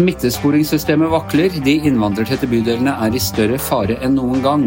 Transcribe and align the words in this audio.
Smittesporingssystemet 0.00 1.10
vakler, 1.12 1.52
de 1.60 1.72
innvandrertette 1.84 2.46
bydelene 2.48 2.94
er 3.04 3.12
i 3.12 3.20
større 3.20 3.58
fare 3.60 3.98
enn 4.00 4.14
noen 4.16 4.40
gang. 4.40 4.62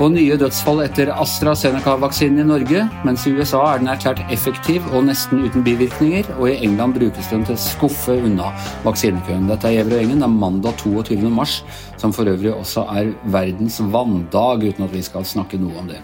Og 0.00 0.14
nye 0.14 0.38
dødsfall 0.40 0.80
etter 0.86 1.10
AstraZeneca-vaksinen 1.12 2.40
i 2.40 2.46
Norge, 2.48 2.86
mens 3.04 3.26
i 3.28 3.34
USA 3.36 3.60
er 3.74 3.82
den 3.82 3.90
erklært 3.92 4.22
effektiv 4.32 4.86
og 4.88 5.04
nesten 5.10 5.44
uten 5.44 5.66
bivirkninger, 5.66 6.30
og 6.38 6.48
i 6.48 6.56
England 6.64 6.96
brukes 6.96 7.28
den 7.28 7.44
til 7.44 7.58
å 7.58 7.60
skuffe 7.60 8.16
unna 8.24 8.48
vaksinekøen. 8.86 9.50
Dette 9.52 9.68
er 9.68 9.82
Gjever 9.82 9.98
og 9.98 10.06
Engen, 10.06 10.24
Det 10.24 10.30
er 10.30 10.38
mandag 10.38 10.80
22. 10.80 11.28
mars, 11.28 11.58
som 12.00 12.16
for 12.16 12.24
øvrig 12.24 12.54
også 12.54 12.86
er 12.88 13.12
verdens 13.36 13.82
vanndag, 13.84 14.64
uten 14.64 14.88
at 14.88 14.96
vi 14.96 15.04
skal 15.04 15.28
snakke 15.28 15.60
noe 15.60 15.76
om 15.76 15.92
det. 15.92 16.00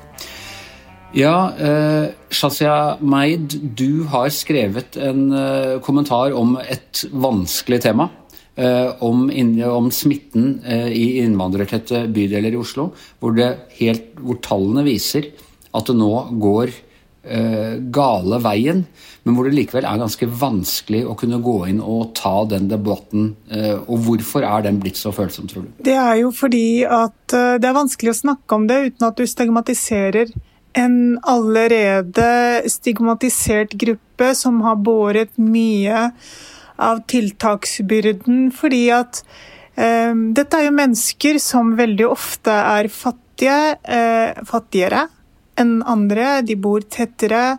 Ja, 1.17 1.53
eh, 1.57 2.11
Shazia 2.29 2.99
Maid, 3.01 3.55
du 3.77 4.05
har 4.13 4.29
skrevet 4.29 4.99
en 5.01 5.31
eh, 5.33 5.79
kommentar 5.81 6.35
om 6.37 6.59
et 6.61 7.07
vanskelig 7.13 7.81
tema. 7.87 8.11
Eh, 8.59 8.91
om, 9.07 9.29
om, 9.71 9.91
smitten 9.91 10.61
eh, 10.67 10.89
i 10.91 11.05
innvandrertette 11.23 12.09
bydeler 12.11 12.57
i 12.57 12.59
Oslo, 12.59 12.89
hvor, 13.23 13.39
helt, 13.79 14.09
hvor, 14.19 14.41
tallene 14.43 14.83
viser 14.83 15.29
at 15.79 15.87
det 15.87 15.95
nå 15.95 16.11
går 16.43 16.73
eh, 17.23 17.79
gale 17.95 18.41
veien, 18.43 18.83
men 19.23 19.37
hvor 19.37 19.47
det 19.47 19.55
likevel 19.55 19.87
er 19.87 20.03
ganske 20.03 20.27
vanskelig 20.41 21.05
å 21.07 21.15
kunne 21.21 21.39
gå 21.45 21.55
inn 21.71 21.79
og 21.79 22.17
ta 22.19 22.35
den 22.51 22.67
debatten. 22.71 23.31
Og 23.87 24.07
hvorfor 24.07 24.43
er 24.49 24.65
den 24.65 24.83
blitt 24.83 24.99
så 24.99 25.13
følsom, 25.15 25.47
tror 25.47 25.67
du? 25.69 25.73
Det 25.85 25.95
er 25.95 26.17
jo 26.25 26.33
fordi 26.35 26.83
at 26.83 27.37
det 27.61 27.69
er 27.69 27.77
vanskelig 27.77 28.15
å 28.15 28.21
snakke 28.25 28.59
om 28.59 28.67
det 28.71 28.79
uten 28.89 29.07
at 29.11 29.21
du 29.21 29.29
stigmatiserer 29.29 30.33
en 30.79 31.19
allerede 31.27 32.29
stigmatisert 32.71 33.75
gruppe 33.81 34.33
som 34.39 34.61
har 34.67 34.79
båret 34.83 35.35
mye 35.41 36.09
av 36.79 37.03
tiltaksbyrden, 37.11 38.49
fordi 38.55 38.85
at 38.95 39.23
eh, 39.75 40.15
dette 40.37 40.59
er 40.59 40.69
jo 40.69 40.79
mennesker 40.79 41.41
som 41.43 41.75
veldig 41.79 42.07
ofte 42.07 42.55
er 42.55 42.91
fattige, 42.93 43.61
eh, 43.83 44.39
fattigere 44.47 45.09
enn 45.59 45.81
andre. 45.83 46.39
De 46.47 46.55
bor 46.55 46.85
tettere, 46.87 47.59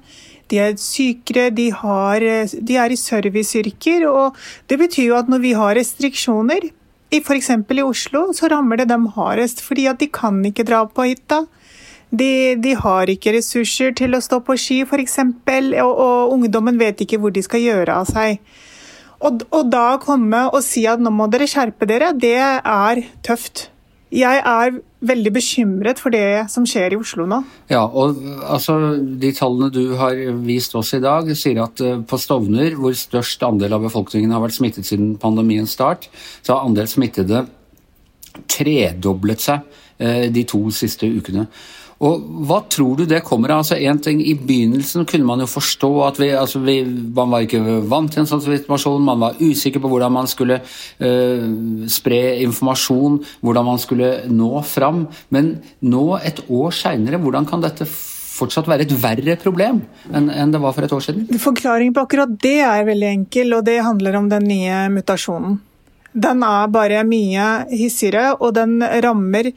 de 0.50 0.62
er 0.64 0.78
sykere, 0.82 1.50
de, 1.54 1.70
har, 1.76 2.24
de 2.24 2.80
er 2.80 2.96
i 2.96 3.00
serviceyrker. 3.00 4.08
Og 4.10 4.40
det 4.72 4.80
betyr 4.82 5.12
jo 5.12 5.20
at 5.20 5.32
når 5.32 5.44
vi 5.44 5.56
har 5.58 5.76
restriksjoner, 5.78 6.72
f.eks. 7.10 7.50
i 7.50 7.84
Oslo, 7.84 8.28
så 8.38 8.50
rammer 8.52 8.80
det 8.80 8.90
dem 8.92 9.08
hardest, 9.16 9.64
fordi 9.66 9.88
at 9.90 10.00
de 10.02 10.08
kan 10.14 10.40
ikke 10.46 10.68
dra 10.68 10.86
på 10.86 11.10
hytta. 11.10 11.44
De, 12.10 12.56
de, 12.58 12.74
har 12.74 13.10
ikke 13.12 13.36
ressurser 13.36 13.94
til 13.98 14.18
å 14.18 14.22
stå 14.24 14.40
på 14.42 14.56
ski, 14.58 14.82
f.eks., 14.82 15.20
og, 15.22 15.92
og 15.94 16.34
ungdommen 16.34 16.80
vet 16.82 17.06
ikke 17.06 17.20
hvor 17.22 17.34
de 17.34 17.44
skal 17.46 17.62
gjøre 17.62 18.00
av 18.02 18.10
seg. 18.10 18.40
Og, 19.20 19.44
og 19.52 19.68
da 19.70 20.00
komme 20.02 20.46
og 20.50 20.64
si 20.66 20.86
at 20.90 21.02
nå 21.04 21.12
må 21.14 21.28
dere 21.32 21.50
skjerpe 21.50 21.88
dere, 21.90 22.14
det 22.16 22.40
er 22.40 23.04
tøft. 23.26 23.68
Jeg 24.10 24.42
er 24.42 24.80
veldig 25.06 25.32
bekymret 25.36 26.00
for 26.02 26.10
det 26.14 26.50
som 26.50 26.66
skjer 26.68 26.96
i 26.96 26.98
Oslo 26.98 27.28
nå. 27.30 27.44
Ja, 27.70 27.84
og 27.86 28.18
altså, 28.42 28.98
De 28.98 29.30
tallene 29.38 29.70
du 29.74 29.94
har 30.00 30.18
vist 30.42 30.74
oss 30.76 30.96
i 30.98 31.02
dag, 31.04 31.30
sier 31.38 31.62
at 31.62 31.84
uh, 31.86 32.00
på 32.02 32.18
Stovner, 32.18 32.74
hvor 32.80 32.96
størst 32.98 33.46
andel 33.46 33.78
av 33.78 33.86
befolkningen 33.86 34.34
har 34.34 34.42
vært 34.44 34.58
smittet 34.58 34.90
siden 34.90 35.14
pandemiens 35.22 35.78
start, 35.78 36.10
så 36.42 36.56
har 36.56 36.66
andel 36.66 36.90
smittede 36.90 37.46
tredoblet 38.50 39.46
seg 39.46 39.62
uh, 40.02 40.26
de 40.34 40.46
to 40.50 40.66
siste 40.74 41.06
ukene. 41.06 41.46
Og 42.00 42.28
Hva 42.48 42.62
tror 42.72 43.00
du 43.00 43.04
det 43.10 43.20
kommer 43.28 43.52
av? 43.52 43.64
Altså, 43.64 43.76
en 43.76 44.00
ting, 44.00 44.22
I 44.24 44.36
begynnelsen 44.40 45.08
kunne 45.10 45.28
man 45.28 45.44
jo 45.44 45.50
forstå 45.52 45.90
at 46.06 46.20
vi, 46.22 46.30
altså 46.32 46.62
vi, 46.64 46.78
man 46.86 47.34
var 47.34 47.44
ikke 47.44 47.60
vant 47.92 48.12
til 48.14 48.24
en 48.24 48.30
sånn 48.30 48.44
situasjon. 48.44 49.04
Man 49.04 49.20
var 49.20 49.40
usikker 49.42 49.84
på 49.84 49.92
hvordan 49.92 50.16
man 50.16 50.30
skulle 50.32 50.62
uh, 50.64 51.48
spre 51.92 52.22
informasjon, 52.46 53.20
hvordan 53.44 53.68
man 53.68 53.84
skulle 53.84 54.14
nå 54.32 54.64
fram. 54.68 55.10
Men 55.36 55.58
nå, 55.84 56.06
et 56.24 56.40
år 56.48 56.72
seinere, 56.76 57.20
hvordan 57.20 57.50
kan 57.50 57.68
dette 57.68 57.88
fortsatt 58.40 58.70
være 58.72 58.86
et 58.88 58.96
verre 59.02 59.36
problem 59.42 59.82
enn, 60.16 60.54
det 60.54 60.62
var 60.64 60.72
for 60.76 60.88
et 60.88 60.94
år 60.96 61.04
siden? 61.04 61.28
Forklaringen 61.44 61.96
på 61.96 62.06
akkurat 62.08 62.32
det 62.40 62.62
er 62.64 62.88
veldig 62.88 63.10
enkel, 63.12 63.58
og 63.58 63.66
det 63.68 63.82
handler 63.84 64.22
om 64.22 64.32
den 64.32 64.48
nye 64.48 64.86
mutasjonen. 64.94 65.60
Den 66.16 66.42
er 66.48 66.72
bare 66.72 67.04
mye 67.06 67.50
hissigere, 67.76 68.32
og 68.40 68.56
den 68.56 68.80
rammer 69.04 69.52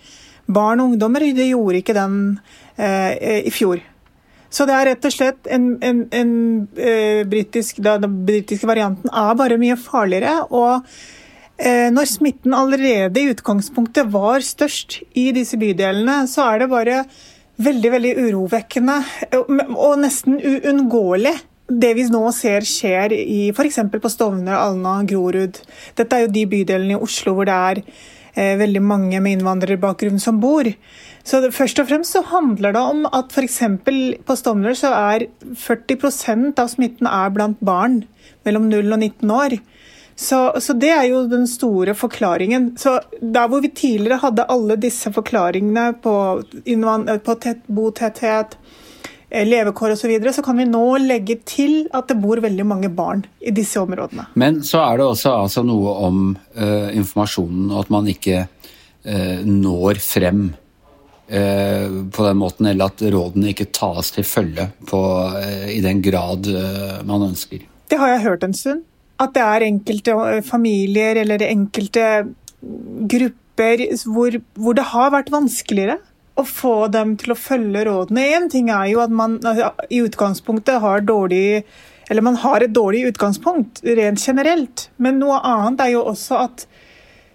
barn 0.46 0.82
og 0.82 0.92
ungdommer. 0.92 1.24
Det 1.34 1.48
gjorde 1.50 1.80
ikke 1.82 1.96
den 1.96 2.18
eh, 2.76 3.42
i 3.46 3.52
fjor. 3.54 3.82
Så 4.52 4.66
det 4.68 4.76
er 4.76 4.90
rett 4.90 5.08
og 5.08 5.14
slett 5.14 5.48
en, 5.48 5.74
en, 5.80 6.04
en 6.12 6.32
eh, 6.76 7.22
britisk, 7.28 7.80
Den 7.80 8.20
britiske 8.26 8.68
varianten 8.68 9.08
er 9.08 9.36
bare 9.38 9.60
mye 9.60 9.78
farligere. 9.80 10.42
og 10.50 10.84
eh, 11.56 11.88
når 11.92 12.10
smitten 12.10 12.54
allerede 12.54 13.20
i 13.20 13.30
utgangspunktet 13.32 14.12
var 14.12 14.44
størst 14.44 15.00
i 15.16 15.30
disse 15.32 15.56
bydelene, 15.56 16.26
så 16.28 16.50
er 16.50 16.64
det 16.64 16.72
bare 16.72 17.04
veldig 17.62 17.90
veldig 17.92 18.12
urovekkende 18.26 18.94
og 19.36 19.98
nesten 20.00 20.38
uunngåelig 20.40 21.34
det 21.72 21.92
vi 21.96 22.06
nå 22.10 22.24
ser 22.34 22.66
skjer 22.66 23.14
i 23.14 23.50
f.eks. 23.52 23.78
på 23.92 24.10
Stovner, 24.10 24.56
Alna, 24.58 24.98
Grorud. 25.08 25.60
Dette 25.96 26.16
er 26.16 26.26
jo 26.26 26.32
de 26.34 26.42
bydelene 26.50 26.96
i 26.96 27.00
Oslo 27.00 27.36
hvor 27.36 27.48
det 27.48 27.54
er 27.56 27.82
veldig 28.34 28.82
mange 28.82 29.20
med 29.20 29.38
innvandrerbakgrunn 29.38 30.20
som 30.20 30.40
bor. 30.40 30.68
Så 31.24 31.40
det, 31.42 31.52
Først 31.54 31.78
og 31.82 31.88
fremst 31.90 32.16
så 32.16 32.22
handler 32.26 32.74
det 32.74 32.82
om 32.82 33.04
at 33.12 33.32
f.eks. 33.34 33.60
på 34.26 34.36
Stovner 34.38 34.76
så 34.78 34.92
er 34.96 35.26
40% 35.52 36.58
av 36.58 36.70
smitten 36.72 37.10
er 37.10 37.34
blant 37.34 37.60
barn 37.60 38.02
mellom 38.46 38.70
0 38.70 38.88
og 38.88 38.98
19 38.98 39.34
år. 39.36 39.58
Så, 40.16 40.38
så, 40.60 40.74
det 40.76 40.90
er 40.92 41.06
jo 41.08 41.24
den 41.28 41.46
store 41.48 41.94
forklaringen. 41.96 42.74
Så 42.78 43.00
Der 43.20 43.48
hvor 43.48 43.62
vi 43.64 43.72
tidligere 43.72 44.20
hadde 44.22 44.48
alle 44.52 44.76
disse 44.76 45.12
forklaringene 45.12 45.92
på, 46.04 46.16
på 46.42 47.36
tett, 47.40 47.62
botetthet, 47.66 48.56
Eh, 48.56 48.81
levekår 49.32 49.94
osv., 49.94 50.02
så, 50.04 50.10
videre, 50.10 50.32
så 50.36 50.44
kan 50.44 50.58
vi 50.60 50.68
nå 50.68 50.84
legge 51.00 51.38
til 51.48 51.86
at 51.96 52.10
det 52.10 52.18
bor 52.20 52.42
veldig 52.42 52.66
mange 52.68 52.90
barn 52.92 53.24
i 53.40 53.52
disse 53.54 53.80
områdene. 53.80 54.26
Men 54.38 54.60
så 54.66 54.82
er 54.84 55.00
det 55.00 55.06
også 55.08 55.36
altså 55.44 55.64
noe 55.66 55.94
om 56.08 56.18
uh, 56.36 56.90
informasjonen, 56.92 57.70
og 57.72 57.86
at 57.86 57.92
man 57.94 58.10
ikke 58.12 58.42
uh, 58.44 59.38
når 59.46 60.02
frem 60.02 60.50
på 61.32 62.24
den 62.26 62.36
måten, 62.36 62.66
eller 62.68 62.90
at 62.90 63.00
rådene 63.08 63.54
ikke 63.54 63.70
tas 63.72 64.10
til 64.12 64.26
følge 64.26 64.66
på, 64.84 64.98
i 65.72 65.78
den 65.80 66.02
grad 66.04 66.44
man 67.08 67.24
ønsker. 67.30 67.62
Det 67.88 67.96
har 67.96 68.10
jeg 68.10 68.24
hørt 68.26 68.44
en 68.44 68.52
stund. 68.52 68.82
At 69.22 69.32
det 69.32 69.40
er 69.40 69.64
enkelte 69.64 70.42
familier 70.44 71.22
eller 71.22 71.46
enkelte 71.46 72.08
grupper 73.14 73.86
hvor, 74.12 74.36
hvor 74.60 74.76
det 74.76 74.84
har 74.92 75.14
vært 75.14 75.32
vanskeligere 75.32 75.96
å 76.38 76.44
få 76.48 76.76
dem 76.92 77.16
til 77.20 77.34
å 77.34 77.38
følge 77.38 77.84
rådene. 77.88 78.24
Én 78.36 78.48
ting 78.52 78.70
er 78.72 78.88
jo 78.92 79.02
at 79.04 79.12
man 79.12 79.38
i 79.90 80.02
utgangspunktet 80.04 80.80
har 80.80 81.04
dårlig 81.04 81.64
Eller 82.10 82.22
man 82.22 82.34
har 82.36 82.60
et 82.60 82.72
dårlig 82.74 83.06
utgangspunkt 83.08 83.78
rent 83.84 84.20
generelt, 84.20 84.90
men 84.96 85.20
noe 85.20 85.38
annet 85.38 85.80
er 85.80 85.92
jo 85.94 86.02
også 86.10 86.40
at 86.44 86.64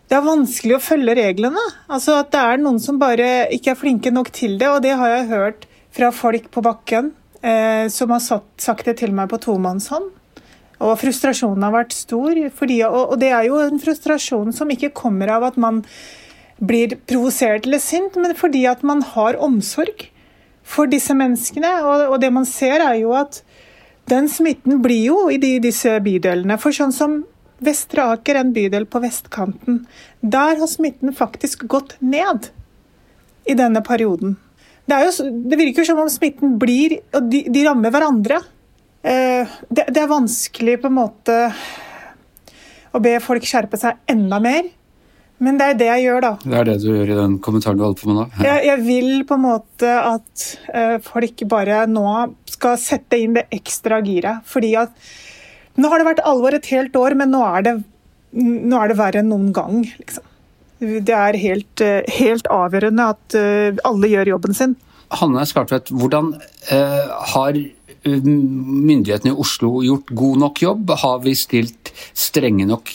det 0.07 0.15
er 0.15 0.25
vanskelig 0.25 0.75
å 0.75 0.83
følge 0.83 1.15
reglene. 1.17 1.63
Altså 1.87 2.19
at 2.19 2.29
det 2.35 2.41
er 2.43 2.61
noen 2.61 2.77
som 2.79 2.99
bare 2.99 3.47
ikke 3.55 3.73
er 3.73 3.79
flinke 3.79 4.11
nok 4.13 4.29
til 4.35 4.59
det, 4.59 4.69
og 4.69 4.83
det 4.83 4.93
har 4.99 5.09
jeg 5.15 5.31
hørt 5.31 5.65
fra 5.95 6.11
folk 6.13 6.51
på 6.53 6.61
bakken 6.67 7.09
eh, 7.41 7.87
som 7.89 8.13
har 8.13 8.21
satt, 8.21 8.45
sagt 8.61 8.85
det 8.85 8.99
til 9.01 9.15
meg 9.17 9.31
på 9.31 9.39
tomannshånd. 9.47 10.11
Og 10.77 10.93
frustrasjonen 11.01 11.65
har 11.65 11.73
vært 11.73 11.95
stor, 11.97 12.37
fordi, 12.53 12.81
og, 12.85 13.15
og 13.15 13.19
det 13.23 13.31
er 13.33 13.47
jo 13.47 13.57
en 13.63 13.81
frustrasjon 13.81 14.53
som 14.53 14.69
ikke 14.69 14.93
kommer 14.95 15.31
av 15.39 15.47
at 15.49 15.57
man 15.59 15.81
blir 16.57 16.97
provosert 17.09 17.67
eller 17.67 17.81
sint, 17.81 18.17
men 18.17 18.35
fordi 18.37 18.65
at 18.69 18.83
man 18.87 19.03
har 19.15 19.37
omsorg 19.43 20.07
for 20.67 20.89
disse 20.91 21.13
menneskene. 21.15 21.71
Og, 21.85 22.13
og 22.13 22.21
det 22.23 22.31
man 22.33 22.47
ser, 22.49 22.81
er 22.83 22.99
jo 23.01 23.13
at 23.17 23.41
den 24.09 24.29
smitten 24.31 24.81
blir 24.83 25.09
jo 25.09 25.17
i 25.31 25.39
de, 25.41 25.57
disse 25.63 25.97
bydelene. 26.03 26.57
For 26.61 26.75
sånn 26.75 26.95
som 26.95 27.21
Vestre 27.63 28.03
Aker, 28.13 28.37
en 28.37 28.53
bydel 28.53 28.85
på 28.89 29.01
vestkanten, 29.01 29.81
der 30.21 30.59
har 30.59 30.69
smitten 30.69 31.15
faktisk 31.15 31.65
gått 31.69 31.95
ned 31.99 32.51
i 33.49 33.55
denne 33.57 33.81
perioden. 33.85 34.35
Det, 34.87 34.99
jo, 35.03 35.25
det 35.49 35.59
virker 35.59 35.87
som 35.87 35.99
om 35.99 36.07
smitten 36.07 36.53
blir 36.61 37.01
Og 37.17 37.25
de, 37.27 37.41
de 37.51 37.63
rammer 37.65 37.91
hverandre. 37.91 38.37
Eh, 39.03 39.57
det, 39.67 39.89
det 39.91 39.99
er 39.99 40.11
vanskelig 40.11 40.77
på 40.79 40.87
en 40.87 40.95
måte 40.95 41.35
å 42.95 43.01
be 43.03 43.17
folk 43.23 43.43
skjerpe 43.45 43.79
seg 43.79 43.99
enda 44.09 44.39
mer. 44.43 44.69
Men 45.43 45.59
det 45.59 45.65
er 45.69 45.77
det 45.77 45.87
jeg 45.91 46.05
gjør, 46.07 46.23
da. 46.23 46.31
Det 46.41 46.57
er 46.57 46.65
det 46.65 46.75
du 46.81 46.87
gjør 46.89 47.11
i 47.13 47.17
den 47.19 47.35
kommentaren 47.45 47.77
du 47.77 47.83
holder 47.85 47.99
på 47.99 48.09
med 48.09 48.17
nå? 48.17 48.25
Ja. 48.39 48.45
Jeg, 48.47 48.63
jeg, 48.71 48.83
vil 48.87 49.11
på 49.29 49.37
en 49.37 49.43
måte 49.43 49.91
at 50.01 50.45
uh, 50.73 50.95
folk 51.05 51.43
bare 51.51 51.83
nå 51.91 52.07
skal 52.49 52.79
sette 52.81 53.19
inn 53.21 53.37
det 53.37 53.45
ekstra 53.53 53.99
giret. 54.05 54.41
Fordi 54.49 54.73
at 54.81 54.95
nå 55.77 55.91
har 55.91 56.01
det 56.01 56.09
vært 56.09 56.23
alvor 56.25 56.57
et 56.57 56.71
helt 56.73 56.97
år, 56.97 57.13
men 57.19 57.29
nå 57.35 57.43
er 57.45 57.67
det, 57.67 57.75
nå 58.33 58.81
er 58.81 58.89
det 58.89 58.97
verre 58.97 59.21
enn 59.21 59.29
noen 59.29 59.53
gang. 59.53 59.83
liksom. 59.85 60.25
Det 60.81 61.13
er 61.13 61.37
helt, 61.41 61.85
uh, 61.85 62.01
helt 62.17 62.49
avgjørende 62.53 63.09
at 63.13 63.37
uh, 63.37 63.85
alle 63.85 64.13
gjør 64.13 64.33
jobben 64.33 64.57
sin. 64.57 64.77
Hanne 65.21 65.45
Skartvedt, 65.47 65.93
hvordan 65.95 66.33
har 66.67 67.57
myndighetene 68.05 69.33
i 69.33 69.39
Oslo 69.41 69.81
gjort 69.85 70.13
god 70.15 70.43
nok 70.43 70.61
jobb? 70.61 70.93
Har 71.01 71.19
vi 71.23 71.33
stilt 71.37 71.91
strenge 72.13 72.67
nok 72.69 72.93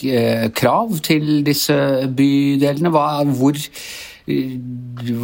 krav 0.58 0.96
til 1.04 1.42
disse 1.46 1.76
bydelene? 2.16 2.92
Hva, 2.92 3.24
hvor, 3.26 3.58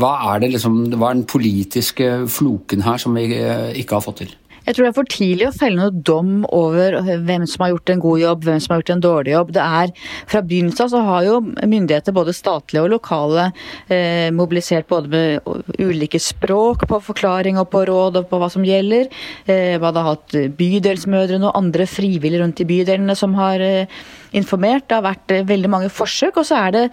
hva 0.00 0.12
er 0.32 0.44
det 0.44 0.52
liksom, 0.56 0.82
hva 0.96 1.12
er 1.12 1.20
den 1.20 1.28
politiske 1.30 2.10
floken 2.32 2.84
her 2.86 3.00
som 3.00 3.16
vi 3.18 3.30
ikke 3.30 3.98
har 3.98 4.04
fått 4.04 4.24
til? 4.24 4.36
Jeg 4.68 4.76
tror 4.76 4.84
det 4.84 4.88
er 4.90 4.96
for 4.98 5.08
tidlig 5.08 5.46
å 5.48 5.54
felle 5.56 5.80
noe 5.80 6.02
dom 6.04 6.32
over 6.52 6.98
hvem 7.24 7.46
som 7.48 7.62
har 7.64 7.70
gjort 7.72 7.92
en 7.94 8.02
god 8.04 8.20
jobb, 8.20 8.42
hvem 8.44 8.58
som 8.60 8.74
har 8.74 8.82
gjort 8.82 8.90
en 8.92 9.04
dårlig 9.06 9.32
jobb. 9.32 9.52
Det 9.56 9.62
er, 9.64 9.92
Fra 10.28 10.42
begynnelsen 10.44 10.84
av 10.84 10.90
så 10.92 11.00
har 11.06 11.22
jo 11.24 11.38
myndigheter, 11.40 12.12
både 12.12 12.34
statlige 12.36 12.82
og 12.84 12.92
lokale, 12.92 13.46
eh, 13.88 14.28
mobilisert 14.28 14.84
både 14.92 15.08
med 15.08 15.80
ulike 15.80 16.20
språk 16.20 16.84
på 16.90 17.00
forklaring 17.06 17.56
og 17.56 17.70
på 17.72 17.86
råd 17.88 18.20
og 18.20 18.28
på 18.28 18.42
hva 18.42 18.50
som 18.52 18.66
gjelder. 18.68 19.08
Eh, 19.48 19.80
man 19.80 19.96
har 19.96 20.10
hatt 20.12 20.36
bydelsmødrene 20.60 21.48
og 21.48 21.56
andre 21.56 21.88
frivillige 21.88 22.44
rundt 22.44 22.60
i 22.60 22.68
bydelene 22.68 23.16
som 23.16 23.40
har 23.40 23.64
eh, 23.64 23.88
informert. 24.36 24.86
Det 24.88 24.98
har 24.98 25.04
vært 25.06 25.34
eh, 25.34 25.46
veldig 25.46 25.70
mange 25.70 25.90
forsøk. 25.92 26.36
og 26.36 26.46
så 26.48 26.58
er 26.66 26.74
det, 26.74 26.84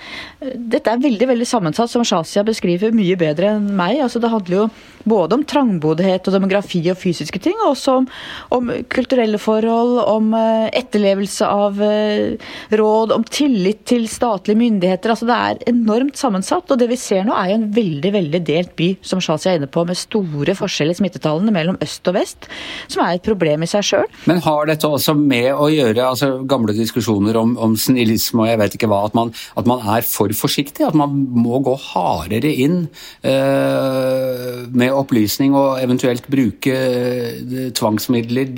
eh, 0.41 0.55
Dette 0.55 0.91
er 0.91 1.03
veldig 1.03 1.27
veldig 1.33 1.47
sammensatt, 1.47 1.91
som 1.91 2.03
Shazia 2.03 2.43
beskriver 2.43 2.95
mye 2.95 3.17
bedre 3.19 3.55
enn 3.55 3.71
meg. 3.75 3.99
altså 4.01 4.21
Det 4.21 4.31
handler 4.31 4.57
jo 4.57 4.69
både 5.05 5.37
om 5.37 5.43
trangboddhet 5.45 6.27
og 6.27 6.33
demografi 6.33 6.81
og 6.89 6.97
fysiske 6.97 7.39
ting, 7.39 7.55
og 7.61 7.75
også 7.75 7.97
om, 7.99 8.07
om 8.51 8.71
kulturelle 8.89 9.37
forhold, 9.37 9.99
om 10.09 10.33
uh, 10.33 10.65
etterlevelse 10.73 11.45
av 11.45 11.77
råd, 11.77 13.13
om 13.13 13.23
tillit 13.23 13.83
til 13.85 14.07
statlige 14.09 14.57
myndigheter. 14.57 15.13
altså 15.13 15.27
Det 15.29 15.35
er 15.35 15.61
enormt 15.69 16.17
sammensatt. 16.17 16.71
og 16.71 16.79
Det 16.79 16.89
vi 16.89 16.97
ser 16.97 17.23
nå 17.23 17.35
er 17.37 17.51
jo 17.51 17.59
en 17.59 17.69
veldig 17.75 18.11
veldig 18.15 18.41
delt 18.47 18.73
by, 18.75 18.89
som 19.05 19.21
Shazia 19.21 19.53
er 19.53 19.61
inne 19.61 19.69
på, 19.69 19.85
med 19.85 19.99
store 19.99 20.55
forskjeller 20.57 20.95
i 20.95 20.99
smittetallene 20.99 21.53
mellom 21.53 21.77
øst 21.85 22.07
og 22.09 22.17
vest, 22.17 22.49
som 22.87 23.05
er 23.05 23.19
et 23.19 23.25
problem 23.25 23.61
i 23.61 23.69
seg 23.69 23.85
sjøl. 23.85 24.09
Men 24.25 24.41
har 24.45 24.65
dette 24.69 24.89
også 24.89 25.13
med 25.17 25.51
å 25.53 25.69
gjøre 25.69 26.09
altså 26.09 26.31
gamle 26.49 26.73
diskusjoner 26.77 27.25
om, 27.33 27.56
om 27.57 27.74
snillisme 27.80 28.44
og 28.44 28.50
jeg 28.51 28.60
vet 28.62 28.77
ikke 28.77 28.89
hva, 28.92 29.01
at 29.07 29.16
man, 29.18 29.31
at 29.57 29.69
man, 29.69 29.81
er 29.95 30.06
for 30.06 30.31
forsiktig? 30.36 30.86
At 30.86 30.98
man 30.98 31.13
må 31.33 31.60
gå 31.66 31.74
hardere 31.89 32.51
inn 32.51 32.77
uh, 33.25 34.66
med 34.69 34.94
opplysning 34.94 35.56
og 35.57 35.81
eventuelt 35.81 36.27
bruke 36.31 36.75
eh, 36.75 37.69
tvangsmidler 37.75 38.51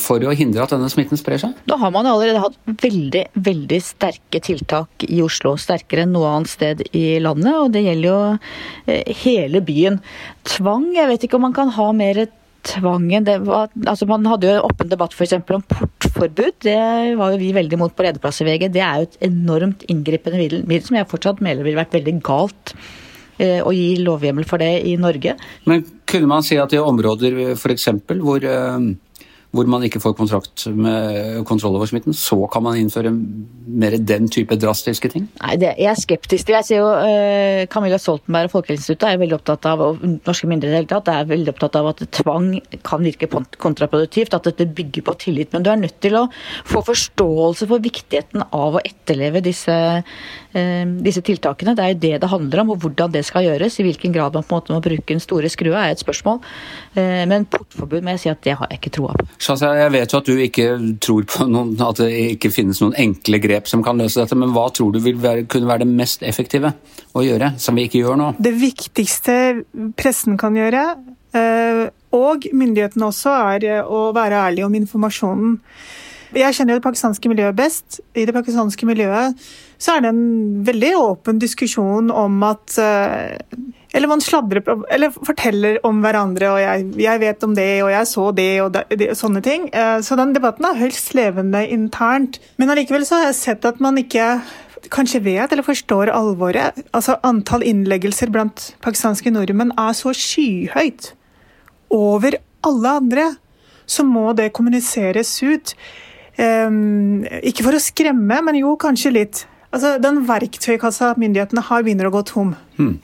for 0.00 0.22
å 0.24 0.34
hindre 0.36 0.64
at 0.64 0.74
denne 0.74 0.90
smitten 0.92 1.20
sprer 1.20 1.40
seg? 1.42 1.56
Da 1.68 1.78
har 1.80 1.92
man 1.94 2.08
allerede 2.08 2.42
hatt 2.42 2.56
veldig, 2.82 3.26
veldig 3.48 3.80
sterke 3.84 4.42
tiltak 4.44 5.06
i 5.08 5.20
Oslo. 5.24 5.56
Sterkere 5.60 6.06
enn 6.06 6.14
noe 6.16 6.32
annet 6.32 6.52
sted 6.52 6.82
i 6.92 7.06
landet, 7.22 7.54
og 7.54 7.72
det 7.76 7.86
gjelder 7.86 8.10
jo 8.10 8.18
eh, 8.92 9.14
hele 9.24 9.62
byen. 9.64 10.00
Tvang, 10.56 10.90
jeg 10.96 11.10
vet 11.12 11.26
ikke 11.26 11.40
om 11.40 11.48
man 11.48 11.56
kan 11.56 11.72
ha 11.76 11.90
mer 11.96 12.26
tvangen 12.66 13.26
det 13.26 13.38
var, 13.46 13.70
altså 13.86 14.08
Man 14.10 14.26
hadde 14.28 14.50
jo 14.50 14.58
en 14.58 14.68
åpen 14.68 14.90
debatt 14.90 15.14
f.eks. 15.14 15.36
om 15.38 15.64
portforbud. 15.70 16.60
Det 16.66 16.76
var 17.18 17.32
jo 17.32 17.40
vi 17.40 17.54
veldig 17.56 17.78
imot 17.78 17.96
på 17.96 18.06
lederplass 18.06 18.42
i 18.42 18.48
VG. 18.48 18.68
Det 18.74 18.84
er 18.84 19.02
jo 19.02 19.08
et 19.08 19.18
enormt 19.30 19.86
inngripende 19.92 20.40
middel 20.40 20.86
som 20.86 20.98
jeg 20.98 21.10
fortsatt 21.10 21.42
mener 21.44 21.66
ville 21.66 21.80
vært 21.80 21.96
veldig 21.96 22.18
galt 22.26 22.76
Eh, 23.36 23.60
å 23.60 23.68
gi 23.74 23.98
lovhjemmel 24.00 24.46
for 24.48 24.62
det 24.62 24.78
i 24.88 24.94
Norge. 24.96 25.34
Men 25.68 25.82
kunne 26.08 26.28
man 26.30 26.44
si 26.44 26.56
at 26.56 26.72
i 26.72 26.80
områder 26.80 27.52
f.eks. 27.52 27.90
hvor 28.16 28.46
eh, 28.48 28.86
hvor 29.54 29.68
man 29.70 29.84
ikke 29.86 30.00
får 30.02 30.14
kontrakt 30.18 30.66
med 30.74 31.44
kontroll 31.48 31.76
over 31.78 31.88
smitten, 31.88 32.14
så 32.16 32.38
kan 32.52 32.64
man 32.66 32.78
innføre 32.78 33.12
mer 33.12 33.96
den 33.98 34.28
type 34.32 34.56
drastiske 34.60 35.10
ting? 35.12 35.28
Nei, 35.40 35.56
det, 35.60 35.74
Jeg 35.78 35.90
er 35.92 36.00
skeptisk 36.00 36.46
til 36.48 36.56
Jeg 36.56 36.68
ser 36.68 36.82
jo 36.82 36.88
uh, 36.90 37.64
Camilla 37.72 37.98
Stoltenberg 38.00 38.50
og 38.50 38.56
Folkehelseinstituttet 38.56 39.08
er 39.10 39.20
veldig 39.22 39.38
opptatt 39.38 39.68
av, 39.70 39.84
og 39.84 40.04
norske 40.26 40.50
myndigheter 40.50 41.12
er 41.12 41.30
veldig 41.30 41.54
opptatt 41.54 41.78
av 41.80 41.90
at 41.92 42.02
tvang 42.20 42.50
kan 42.86 43.04
virke 43.06 43.28
kontraproduktivt, 43.30 44.34
at 44.36 44.48
dette 44.50 44.68
bygger 44.76 45.06
på 45.06 45.16
tillit. 45.26 45.52
Men 45.54 45.66
du 45.66 45.72
er 45.72 45.80
nødt 45.80 45.98
til 46.04 46.18
å 46.18 46.26
få 46.66 46.82
forståelse 46.86 47.68
for 47.70 47.84
viktigheten 47.84 48.44
av 48.50 48.78
å 48.78 48.84
etterleve 48.84 49.44
disse, 49.44 49.76
disse 51.04 51.20
tiltakene. 51.26 51.74
Det 51.76 51.84
er 51.84 51.92
jo 51.92 51.98
det 52.00 52.12
det 52.22 52.30
handler 52.30 52.62
om, 52.62 52.70
og 52.74 52.84
hvordan 52.84 53.12
det 53.12 53.24
skal 53.28 53.44
gjøres. 53.44 53.78
I 53.80 53.86
hvilken 53.86 54.14
grad 54.14 54.36
man 54.36 54.46
på 54.46 54.54
en 54.54 54.60
måte 54.60 54.74
må 54.74 54.80
bruke 54.84 55.10
den 55.10 55.20
store 55.20 55.50
skrua, 55.52 55.82
er 55.84 55.96
et 55.96 56.02
spørsmål. 56.02 56.40
Uh, 56.96 57.24
men 57.28 57.44
portforbud 57.50 58.04
må 58.04 58.14
jeg 58.14 58.22
si 58.22 58.32
at 58.32 58.40
det 58.46 58.56
har 58.56 58.70
jeg 58.70 58.80
ikke 58.80 58.94
troa 58.96 59.16
på. 59.18 59.26
Shazia, 59.42 59.74
jeg 59.82 59.92
vet 59.96 60.14
jo 60.14 60.20
at 60.22 60.30
du 60.30 60.44
ikke 60.46 60.68
tror 61.04 61.26
på 61.28 61.48
noen, 61.50 61.74
at 61.88 62.00
det 62.00 62.10
ikke 62.36 62.52
finnes 62.54 62.80
noen 62.82 62.96
enkle 63.06 63.40
grep 63.42 63.68
som 63.70 63.84
kan 63.84 64.00
løse 64.00 64.20
dette, 64.22 64.38
men 64.38 64.54
hva 64.54 64.68
tror 64.74 64.94
du 64.94 65.00
vil 65.04 65.20
være, 65.22 65.44
kunne 65.50 65.68
være 65.68 65.84
det 65.84 65.90
mest 65.92 66.24
effektive 66.26 66.72
å 67.16 67.24
gjøre, 67.24 67.54
som 67.62 67.76
vi 67.76 67.86
ikke 67.88 68.02
gjør 68.02 68.18
nå? 68.20 68.32
Det 68.42 68.54
viktigste 68.56 69.36
pressen 69.98 70.38
kan 70.40 70.56
gjøre, 70.56 70.86
eh, 71.36 71.84
og 72.16 72.48
myndighetene 72.52 73.10
også, 73.10 73.36
er 73.54 73.68
eh, 73.68 73.84
å 73.84 74.10
være 74.16 74.42
ærlig 74.48 74.66
om 74.66 74.76
informasjonen. 74.78 75.56
Jeg 76.36 76.56
kjenner 76.56 76.74
jo 76.74 76.80
det 76.80 76.84
pakistanske 76.84 77.30
miljøet 77.30 77.56
best. 77.56 78.00
I 78.18 78.26
det 78.28 78.34
pakistanske 78.34 78.88
miljøet 78.88 79.38
så 79.78 79.96
er 79.96 80.04
det 80.04 80.12
en 80.12 80.26
veldig 80.66 80.92
åpen 80.98 81.40
diskusjon 81.42 82.10
om 82.14 82.42
at 82.46 82.78
eh, 82.80 83.36
eller 83.96 84.10
man 84.10 84.20
sladrer 84.20 84.60
eller 84.92 85.14
forteller 85.14 85.78
om 85.86 86.02
hverandre, 86.04 86.50
og 86.52 86.60
jeg, 86.60 86.86
jeg, 87.00 87.20
vet 87.22 87.44
om 87.46 87.54
det, 87.56 87.70
og 87.84 87.90
jeg 87.94 88.08
så 88.10 88.26
det, 88.36 88.50
og 88.64 88.74
det, 88.74 88.84
det, 89.00 89.08
sånne 89.16 89.40
ting. 89.44 89.70
Eh, 89.72 89.98
så 90.04 90.18
den 90.20 90.34
debatten 90.36 90.68
er 90.68 90.80
høyst 90.80 91.14
levende 91.16 91.62
internt. 91.72 92.40
Men 92.60 92.72
allikevel 92.74 93.06
så 93.08 93.20
har 93.20 93.30
jeg 93.30 93.38
sett 93.40 93.68
at 93.68 93.80
man 93.80 93.96
ikke 94.00 94.34
kanskje 94.92 95.22
vet 95.24 95.52
eller 95.52 95.64
forstår 95.66 96.12
alvoret. 96.12 96.76
Altså 96.96 97.16
Antall 97.26 97.64
innleggelser 97.66 98.30
blant 98.34 98.72
pakistanske 98.84 99.32
nordmenn 99.32 99.72
er 99.80 99.96
så 99.96 100.12
skyhøyt 100.14 101.12
over 101.94 102.36
alle 102.66 102.96
andre. 103.00 103.26
Så 103.86 104.04
må 104.04 104.32
det 104.36 104.52
kommuniseres 104.52 105.38
ut. 105.46 105.76
Um, 106.36 107.22
ikke 107.40 107.64
for 107.64 107.76
å 107.76 107.80
skremme, 107.80 108.40
men 108.44 108.58
jo, 108.60 108.74
kanskje 108.80 109.14
litt. 109.14 109.46
Altså, 109.74 109.96
Den 110.02 110.22
verktøykassa 110.28 111.14
myndighetene 111.20 111.64
har, 111.68 111.84
begynner 111.84 112.08
å 112.08 112.14
gå 112.14 112.22
tom. 112.28 112.54
Mm. 112.78 113.00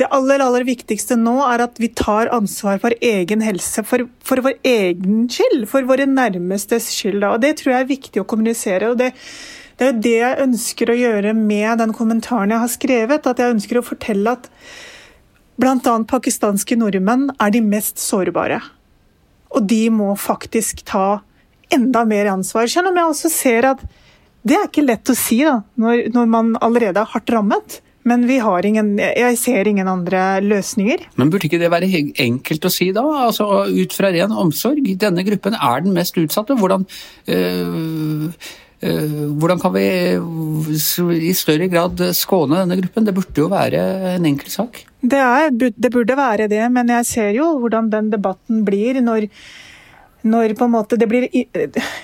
Det 0.00 0.08
aller 0.08 0.42
aller 0.44 0.64
viktigste 0.66 1.18
nå 1.20 1.36
er 1.46 1.66
at 1.66 1.80
vi 1.82 1.90
tar 1.92 2.32
ansvar 2.34 2.80
for 2.82 2.96
egen 3.04 3.44
helse. 3.44 3.84
For, 3.86 4.06
for 4.24 4.42
vår 4.44 4.56
egen 4.66 5.26
skyld, 5.30 5.66
for 5.70 5.88
våre 5.88 6.08
nærmestes 6.08 6.90
skyld. 6.96 7.20
Da. 7.22 7.34
Og 7.36 7.42
Det 7.44 7.56
tror 7.60 7.74
jeg 7.74 7.84
er 7.84 7.92
viktig 7.92 8.22
å 8.22 8.28
kommunisere. 8.28 8.92
og 8.92 8.98
det, 9.02 9.12
det 9.76 9.86
er 9.86 9.92
jo 9.92 10.04
det 10.06 10.16
jeg 10.18 10.42
ønsker 10.46 10.92
å 10.92 10.98
gjøre 10.98 11.34
med 11.36 11.82
den 11.82 11.94
kommentaren 11.96 12.54
jeg 12.54 12.64
har 12.64 12.72
skrevet. 12.72 13.28
At 13.28 13.42
jeg 13.42 13.56
ønsker 13.56 13.80
å 13.80 13.86
fortelle 13.86 14.36
at 14.38 14.48
bl.a. 15.60 15.96
pakistanske 16.08 16.78
nordmenn 16.80 17.28
er 17.38 17.52
de 17.54 17.60
mest 17.64 18.00
sårbare. 18.00 18.62
Og 19.52 19.68
de 19.68 19.84
må 19.92 20.14
faktisk 20.16 20.80
ta 20.88 21.20
enda 21.72 22.04
mer 22.08 22.30
ansvar. 22.32 22.66
Selv 22.68 22.90
om 22.90 22.96
jeg 22.96 23.12
også 23.12 23.30
ser 23.32 23.68
at 23.74 23.84
det 24.42 24.58
er 24.58 24.68
ikke 24.68 24.84
lett 24.84 25.10
å 25.12 25.16
si 25.16 25.40
da, 25.46 25.60
når, 25.78 26.08
når 26.14 26.30
man 26.30 26.52
allerede 26.64 27.02
er 27.02 27.10
hardt 27.14 27.30
rammet. 27.32 27.80
Men 28.08 28.24
ingen, 28.26 28.96
jeg 28.98 29.38
ser 29.38 29.68
ingen 29.68 29.86
andre 29.86 30.40
løsninger. 30.42 31.06
Men 31.14 31.30
Burde 31.30 31.46
ikke 31.46 31.60
det 31.62 31.70
være 31.70 31.86
enkelt 32.18 32.66
å 32.66 32.72
si 32.72 32.90
da? 32.94 33.04
Altså, 33.28 33.46
Ut 33.70 33.94
fra 33.94 34.10
ren 34.10 34.34
omsorg. 34.34 34.82
Denne 34.98 35.22
gruppen 35.22 35.54
er 35.54 35.84
den 35.84 35.94
mest 35.94 36.18
utsatte. 36.18 36.58
Hvordan, 36.58 36.82
øh, 37.28 38.32
øh, 38.82 39.30
hvordan 39.38 39.62
kan 39.62 39.74
vi 39.76 39.86
i 41.30 41.32
større 41.38 41.70
grad 41.70 42.02
skåne 42.18 42.64
denne 42.64 42.80
gruppen? 42.82 43.06
Det 43.06 43.14
burde 43.14 43.44
jo 43.44 43.50
være 43.52 43.84
en 44.16 44.26
enkel 44.26 44.50
sak? 44.50 44.82
Det, 44.98 45.22
er, 45.22 45.54
det 45.54 45.92
burde 45.94 46.18
være 46.18 46.50
det, 46.50 46.64
men 46.74 46.90
jeg 46.98 47.06
ser 47.06 47.36
jo 47.38 47.52
hvordan 47.62 47.90
den 47.92 48.10
debatten 48.10 48.64
blir 48.66 48.98
når 48.98 49.30
når, 50.22 50.54
det 50.98 51.08
blir, 51.10 51.26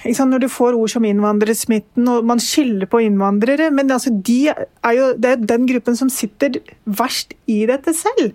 når 0.05 0.43
du 0.43 0.49
får 0.51 0.75
ord 0.75 0.91
som 0.91 1.05
innvandrersmitten, 1.07 2.09
og 2.11 2.27
man 2.27 2.43
skylder 2.43 2.91
på 2.91 3.03
innvandrere 3.05 3.71
Men 3.71 3.91
altså, 3.91 4.11
de 4.11 4.49
er 4.51 4.97
jo, 4.97 5.13
det 5.15 5.31
er 5.31 5.47
den 5.55 5.67
gruppen 5.71 5.97
som 5.97 6.11
sitter 6.11 6.59
verst 6.85 7.35
i 7.47 7.65
dette 7.71 7.95
selv. 7.95 8.35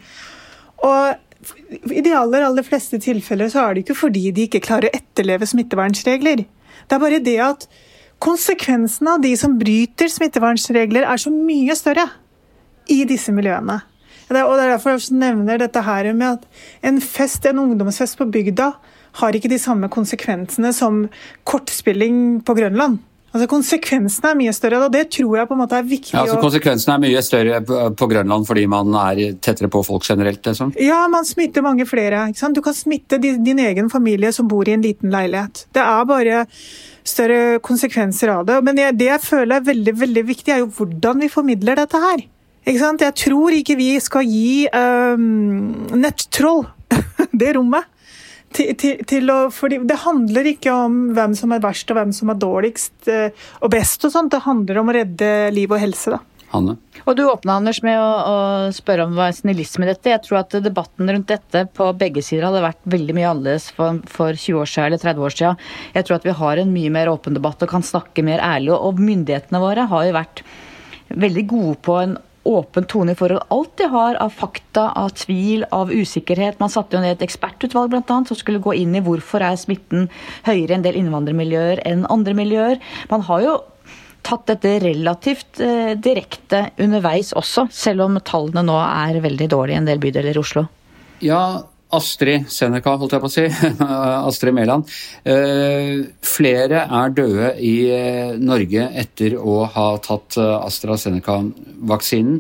Og 0.84 1.92
i 1.92 2.04
de 2.04 2.14
aller, 2.16 2.46
aller 2.46 2.64
fleste 2.64 3.00
tilfeller 3.04 3.52
så 3.52 3.66
er 3.66 3.74
det 3.74 3.84
ikke 3.84 4.00
fordi 4.06 4.30
de 4.32 4.48
ikke 4.48 4.64
klarer 4.64 4.90
å 4.90 4.96
etterleve 4.96 5.48
smittevernregler. 5.50 6.46
Det 6.88 6.96
er 6.96 7.04
bare 7.04 7.24
det 7.24 7.40
at 7.44 7.68
konsekvensene 8.24 9.18
av 9.18 9.24
de 9.24 9.34
som 9.40 9.58
bryter 9.60 10.12
smittevernregler, 10.12 11.04
er 11.04 11.20
så 11.20 11.32
mye 11.34 11.76
større 11.76 12.08
i 12.92 13.04
disse 13.08 13.34
miljøene. 13.36 13.82
Og 14.30 14.34
Det 14.34 14.40
er 14.40 14.72
derfor 14.72 14.96
jeg 14.96 15.20
nevner 15.20 15.60
dette 15.60 15.82
her 15.84 16.08
med 16.14 16.40
at 16.40 16.46
en 16.88 17.02
fest, 17.04 17.46
en 17.46 17.60
ungdomsfest 17.60 18.18
på 18.18 18.30
bygda 18.32 18.72
har 19.20 19.38
ikke 19.38 19.52
de 19.52 19.62
samme 19.62 19.90
konsekvensene 19.94 20.74
som 20.76 21.08
kortspilling 21.50 22.42
på 22.46 22.56
Grønland. 22.58 23.02
Altså 23.34 23.48
Konsekvensene 23.50 24.30
er 24.30 24.38
mye 24.38 24.52
større, 24.54 24.80
og 24.86 24.92
det 24.94 25.08
tror 25.16 25.40
jeg 25.40 25.50
på 25.50 25.56
en 25.56 25.62
måte 25.64 25.78
er 25.80 25.86
viktig. 25.90 26.14
Ja, 26.14 26.22
altså 26.22 26.38
Konsekvensene 26.42 26.94
er 26.94 27.02
mye 27.02 27.22
større 27.26 27.62
på 27.98 28.08
Grønland 28.12 28.46
fordi 28.46 28.68
man 28.70 28.94
er 29.08 29.22
tettere 29.42 29.72
på 29.74 29.82
folk 29.88 30.06
generelt? 30.06 30.44
Liksom. 30.46 30.76
Ja, 30.78 31.00
man 31.10 31.26
smitter 31.26 31.66
mange 31.66 31.88
flere. 31.90 32.28
Du 32.54 32.62
kan 32.62 32.78
smitte 32.78 33.18
din 33.18 33.62
egen 33.64 33.90
familie 33.90 34.30
som 34.38 34.50
bor 34.52 34.70
i 34.70 34.76
en 34.76 34.86
liten 34.86 35.10
leilighet. 35.14 35.66
Det 35.74 35.82
er 35.82 36.06
bare 36.06 36.44
større 37.04 37.58
konsekvenser 37.66 38.36
av 38.36 38.46
det. 38.46 38.60
Men 38.70 38.78
det 38.78 39.10
jeg 39.10 39.26
føler 39.26 39.58
er 39.58 39.66
veldig, 39.72 39.96
veldig 40.04 40.26
viktig, 40.30 40.54
er 40.54 40.62
jo 40.62 40.70
hvordan 40.78 41.26
vi 41.26 41.34
formidler 41.34 41.82
dette 41.82 42.04
her. 42.06 42.28
Jeg 42.70 43.16
tror 43.18 43.58
ikke 43.58 43.76
vi 43.76 43.90
skal 44.00 44.30
gi 44.30 44.70
um, 44.72 45.90
nettroll 45.98 46.68
det 47.42 47.58
rommet 47.58 47.90
til, 48.56 48.74
til, 48.80 49.02
til 49.10 49.32
å, 49.34 49.40
fordi 49.54 49.82
Det 49.90 50.02
handler 50.04 50.52
ikke 50.54 50.74
om 50.86 51.00
hvem 51.18 51.34
som 51.38 51.56
er 51.56 51.64
verst 51.64 51.90
og 51.92 52.00
hvem 52.00 52.14
som 52.16 52.32
er 52.34 52.40
dårligst 52.42 53.10
eh, 53.12 53.48
og 53.62 53.74
best. 53.74 54.06
og 54.06 54.14
sånt, 54.14 54.34
Det 54.34 54.46
handler 54.48 54.82
om 54.82 54.92
å 54.92 54.96
redde 54.98 55.34
liv 55.56 55.72
og 55.72 55.82
helse. 55.82 56.16
da. 56.16 56.22
Hanne? 56.54 56.76
Og 57.04 57.16
Du 57.18 57.24
åpna 57.26 57.58
Anders, 57.58 57.82
med 57.86 57.98
å, 57.98 58.10
å, 58.10 58.36
spørre 58.76 59.08
om 59.08 59.16
hva 59.18 59.30
er 59.32 59.38
snillisme 59.38 59.88
i 59.88 59.90
dette. 59.90 60.12
Jeg 60.12 60.22
tror 60.26 60.44
at 60.44 60.54
debatten 60.64 61.10
rundt 61.10 61.32
dette 61.32 61.66
på 61.74 61.90
begge 61.98 62.22
sider 62.26 62.46
hadde 62.48 62.62
vært 62.64 62.84
veldig 62.94 63.16
mye 63.18 63.32
annerledes 63.32 63.72
for, 63.74 63.98
for 64.10 64.38
20 64.38 64.62
år 64.62 64.70
siden 64.70 64.92
eller 64.92 65.02
30 65.02 65.26
år 65.28 65.38
siden. 65.38 65.64
Jeg 65.98 66.08
tror 66.08 66.20
at 66.20 66.28
vi 66.30 66.38
har 66.44 66.62
en 66.62 66.76
mye 66.76 66.94
mer 66.94 67.12
åpen 67.12 67.38
debatt 67.38 67.66
og 67.66 67.74
kan 67.74 67.86
snakke 67.86 68.26
mer 68.26 68.44
ærlig. 68.46 68.76
Og 68.78 69.02
myndighetene 69.02 69.64
våre 69.64 69.88
har 69.90 70.06
jo 70.08 70.20
vært 70.20 70.46
veldig 71.14 71.46
gode 71.50 71.76
på 71.86 71.98
en 72.04 72.16
åpen 72.44 72.88
tone 72.90 73.14
i 73.14 73.18
forhold 73.18 73.46
alt 73.54 73.76
de 73.80 73.88
har 73.92 74.18
av 74.22 74.34
fakta, 74.36 74.90
av 75.00 75.14
tvil, 75.20 75.66
av 75.72 75.92
usikkerhet. 75.94 76.60
Man 76.60 76.72
satte 76.72 76.98
jo 76.98 77.04
ned 77.04 77.18
et 77.18 77.26
ekspertutvalg 77.28 77.94
blant 77.94 78.12
annet, 78.12 78.32
som 78.32 78.40
skulle 78.40 78.64
gå 78.64 78.76
inn 78.80 78.96
i 78.98 79.04
hvorfor 79.04 79.44
er 79.46 79.60
smitten 79.60 80.10
høyere 80.48 80.74
i 80.74 80.78
en 80.78 80.86
del 80.86 81.00
innvandrermiljøer 81.00 81.84
enn 81.88 82.08
andre 82.14 82.36
miljøer. 82.38 82.82
Man 83.12 83.24
har 83.30 83.46
jo 83.46 83.58
tatt 84.24 84.48
dette 84.52 84.78
relativt 84.84 85.60
eh, 85.64 85.94
direkte 86.00 86.70
underveis 86.82 87.34
også, 87.36 87.68
selv 87.72 88.06
om 88.08 88.20
tallene 88.24 88.64
nå 88.68 88.78
er 88.80 89.20
veldig 89.24 89.50
dårlige 89.52 89.78
i 89.78 89.82
en 89.82 89.90
del 89.90 90.02
bydeler 90.04 90.36
i 90.36 90.44
Oslo. 90.44 90.68
Ja, 91.24 91.44
Astrid 91.94 92.48
Seneca, 92.52 92.96
holdt 92.98 93.14
jeg 93.16 93.24
på 93.24 93.30
å 93.30 93.34
si. 93.34 93.46
Astrid 94.30 94.56
Mæland. 94.56 94.90
Eh, 95.30 96.04
flere 96.26 96.86
er 96.88 97.14
døde 97.16 97.52
i 97.62 97.74
eh, 97.94 98.34
Norge 98.42 98.88
etter 99.04 99.38
å 99.38 99.64
ha 99.76 99.88
tatt 100.04 100.40
eh, 100.42 100.54
AstraZeneca-vaksinen. 100.58 102.40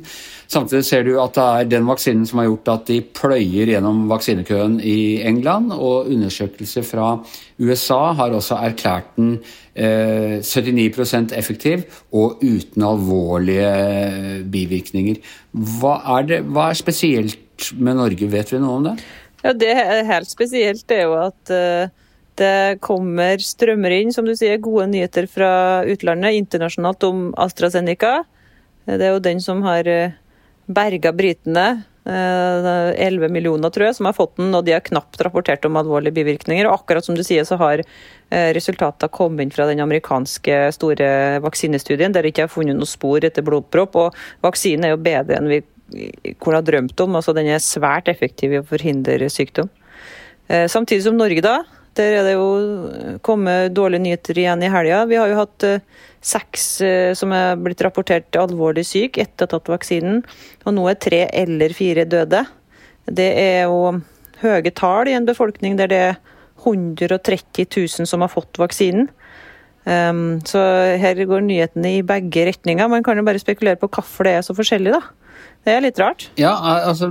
Samtidig 0.53 0.83
ser 0.86 1.05
du 1.07 1.13
at 1.22 1.38
det 1.38 1.45
er 1.45 1.69
den 1.72 1.88
vaksinen 1.89 2.25
som 2.29 2.41
har 2.41 2.50
gjort 2.50 2.74
at 2.74 2.89
de 2.91 3.00
pløyer 3.15 3.74
gjennom 3.74 4.03
vaksinekøen 4.12 4.79
i 4.86 5.22
England, 5.25 5.74
og 5.74 6.10
undersøkelser 6.13 6.86
fra 6.86 7.15
USA 7.62 8.01
har 8.19 8.36
også 8.38 8.60
erklært 8.62 9.15
den 9.17 9.38
79% 9.74 11.33
effektiv 11.33 11.88
og 12.13 12.43
uten 12.45 12.86
alvorlige 12.86 14.43
bivirkninger. 14.53 15.17
Hva 15.79 15.95
er, 16.19 16.27
det, 16.29 16.39
hva 16.53 16.67
er 16.69 16.77
spesielt 16.77 17.72
med 17.77 17.98
Norge, 17.98 18.29
vet 18.29 18.53
vi 18.53 18.62
noe 18.62 18.77
om 18.77 18.88
det? 18.91 18.95
Ja, 19.44 19.52
Det 19.54 19.72
er 19.76 20.06
helt 20.08 20.32
spesielt 20.32 20.86
det 20.88 21.02
er 21.02 21.10
jo 21.10 21.20
at 21.20 21.52
uh, 21.52 21.92
det 22.40 22.80
kommer 22.82 23.42
strømmer 23.44 23.94
inn, 23.94 24.14
som 24.16 24.26
du 24.26 24.34
sier, 24.40 24.62
gode 24.64 24.88
nyheter 24.90 25.28
fra 25.30 25.84
utlandet 25.86 26.40
internasjonalt 26.40 27.04
om 27.06 27.26
AstraZeneca. 27.38 28.24
Det 28.88 29.04
er 29.04 29.12
jo 29.14 29.24
den 29.24 29.44
som 29.44 29.62
har 29.68 29.86
uh, 29.86 30.16
berga 30.72 31.12
britene. 31.14 31.84
Uh, 32.04 32.96
11 33.00 33.30
millioner, 33.32 33.72
tror 33.72 33.88
jeg, 33.90 33.98
som 34.00 34.08
har 34.10 34.16
fått 34.16 34.40
den, 34.40 34.50
og 34.56 34.64
de 34.66 34.74
har 34.76 34.84
knapt 34.84 35.22
rapportert 35.24 35.68
om 35.68 35.78
alvorlige 35.80 36.16
bivirkninger. 36.16 36.68
Og 36.68 36.80
akkurat 36.80 37.06
som 37.06 37.16
du 37.16 37.24
sier, 37.24 37.44
så 37.48 37.60
har 37.60 37.84
resultatene 38.34 39.14
kommet 39.14 39.44
inn 39.46 39.54
fra 39.54 39.68
den 39.70 39.84
amerikanske 39.84 40.56
store 40.74 41.08
vaksinestudien, 41.44 42.16
der 42.16 42.26
det 42.26 42.32
ikke 42.34 42.48
har 42.48 42.52
funnet 42.52 42.80
noe 42.80 42.90
spor 42.90 43.24
etter 43.24 43.46
blodpropp. 43.46 44.00
Og 44.08 44.24
vaksinen 44.44 44.88
er 44.88 44.96
jo 44.96 45.04
bedre 45.06 45.38
enn 45.38 45.52
vi 45.52 45.62
kunne 46.40 46.60
ha 46.60 46.66
drømt 46.66 47.00
om. 47.04 47.16
altså 47.20 47.34
Den 47.36 47.52
er 47.52 47.63
svært 47.63 48.10
effektiv 48.12 48.54
i 48.54 48.62
å 48.62 48.68
forhindre 48.68 49.30
sykdom. 49.32 49.70
Eh, 50.48 50.68
samtidig 50.68 51.06
som 51.06 51.18
Norge, 51.18 51.44
da. 51.44 51.62
Der 51.94 52.16
er 52.18 52.25
det 52.25 52.34
jo 52.34 53.20
kommet 53.22 53.75
dårlige 53.78 54.02
nyheter 54.02 54.40
igjen 54.42 54.63
i 54.66 54.72
helga. 54.74 55.04
Vi 55.06 55.20
har 55.20 55.30
jo 55.30 55.38
hatt 55.38 55.66
eh, 55.68 55.84
seks 56.25 56.66
eh, 56.82 57.12
som 57.18 57.34
er 57.36 57.60
blitt 57.62 57.84
rapportert 57.86 58.34
alvorlig 58.40 58.86
syk 58.90 59.20
etter 59.22 59.46
å 59.46 59.48
ha 59.48 59.54
tatt 59.54 59.72
vaksinen. 59.75 60.24
Og 60.66 60.74
nå 60.74 60.88
er 60.90 61.00
tre 61.02 61.25
eller 61.30 61.75
fire 61.78 62.08
døde. 62.10 62.44
Det 63.06 63.30
er 63.38 63.68
jo 63.68 64.00
høye 64.42 64.74
tall 64.75 65.12
i 65.12 65.18
en 65.18 65.28
befolkning 65.28 65.78
der 65.80 65.92
det 65.92 66.02
er 66.10 66.16
130 66.63 67.68
000 67.68 68.08
som 68.10 68.24
har 68.24 68.32
fått 68.32 68.58
vaksinen. 68.62 69.10
Um, 69.84 70.40
så 70.48 70.62
her 71.02 71.20
går 71.28 71.44
nyhetene 71.44 71.98
i 71.98 72.06
begge 72.08 72.48
retninger. 72.48 72.88
Man 72.92 73.04
kan 73.04 73.20
jo 73.20 73.25
bare 73.28 73.42
spekulere 73.42 73.80
på 73.82 73.92
hvorfor 73.92 74.28
det 74.28 74.38
er 74.38 74.46
så 74.46 74.56
forskjellig, 74.56 74.96
da. 74.96 75.04
Det 75.63 75.72
er 75.72 75.84
litt 75.86 76.00
rart. 76.02 76.25
Ja, 76.40 76.52
altså 76.90 77.08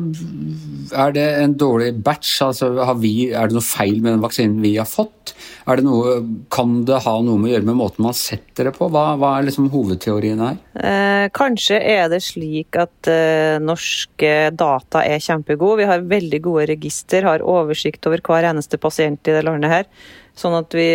Er 0.92 1.14
det 1.16 1.24
en 1.40 1.54
dårlig 1.56 1.94
batch? 2.04 2.34
Altså, 2.44 2.68
vi, 3.00 3.30
er 3.32 3.48
det 3.48 3.56
noe 3.56 3.64
feil 3.64 4.02
med 4.02 4.12
den 4.12 4.24
vaksinen 4.24 4.60
vi 4.64 4.74
har 4.76 4.88
fått? 4.88 5.32
Det 5.62 5.84
noe, 5.86 6.18
kan 6.52 6.82
det 6.84 7.00
ha 7.04 7.14
noe 7.24 7.40
med 7.40 7.48
å 7.48 7.52
gjøre 7.54 7.68
med 7.70 7.78
måten 7.78 8.04
man 8.04 8.16
setter 8.16 8.68
det 8.68 8.74
på? 8.76 8.90
Hva, 8.92 9.14
hva 9.20 9.36
er 9.38 9.46
liksom 9.48 9.70
hovedteorien 9.72 10.42
her? 10.44 10.60
Eh, 10.76 11.26
kanskje 11.32 11.80
er 11.80 12.10
det 12.12 12.20
slik 12.26 12.76
at 12.82 13.08
eh, 13.08 13.56
norske 13.62 14.34
data 14.58 15.04
er 15.06 15.22
kjempegode. 15.22 15.80
Vi 15.80 15.88
har 15.88 16.08
veldig 16.12 16.42
gode 16.44 16.68
register, 16.74 17.24
har 17.24 17.46
oversikt 17.46 18.10
over 18.10 18.20
hver 18.26 18.50
eneste 18.52 18.80
pasient 18.82 19.32
i 19.32 19.38
det 19.38 19.46
landet 19.48 19.72
her. 19.72 19.88
Sånn 20.36 20.58
at 20.60 20.76
vi 20.76 20.90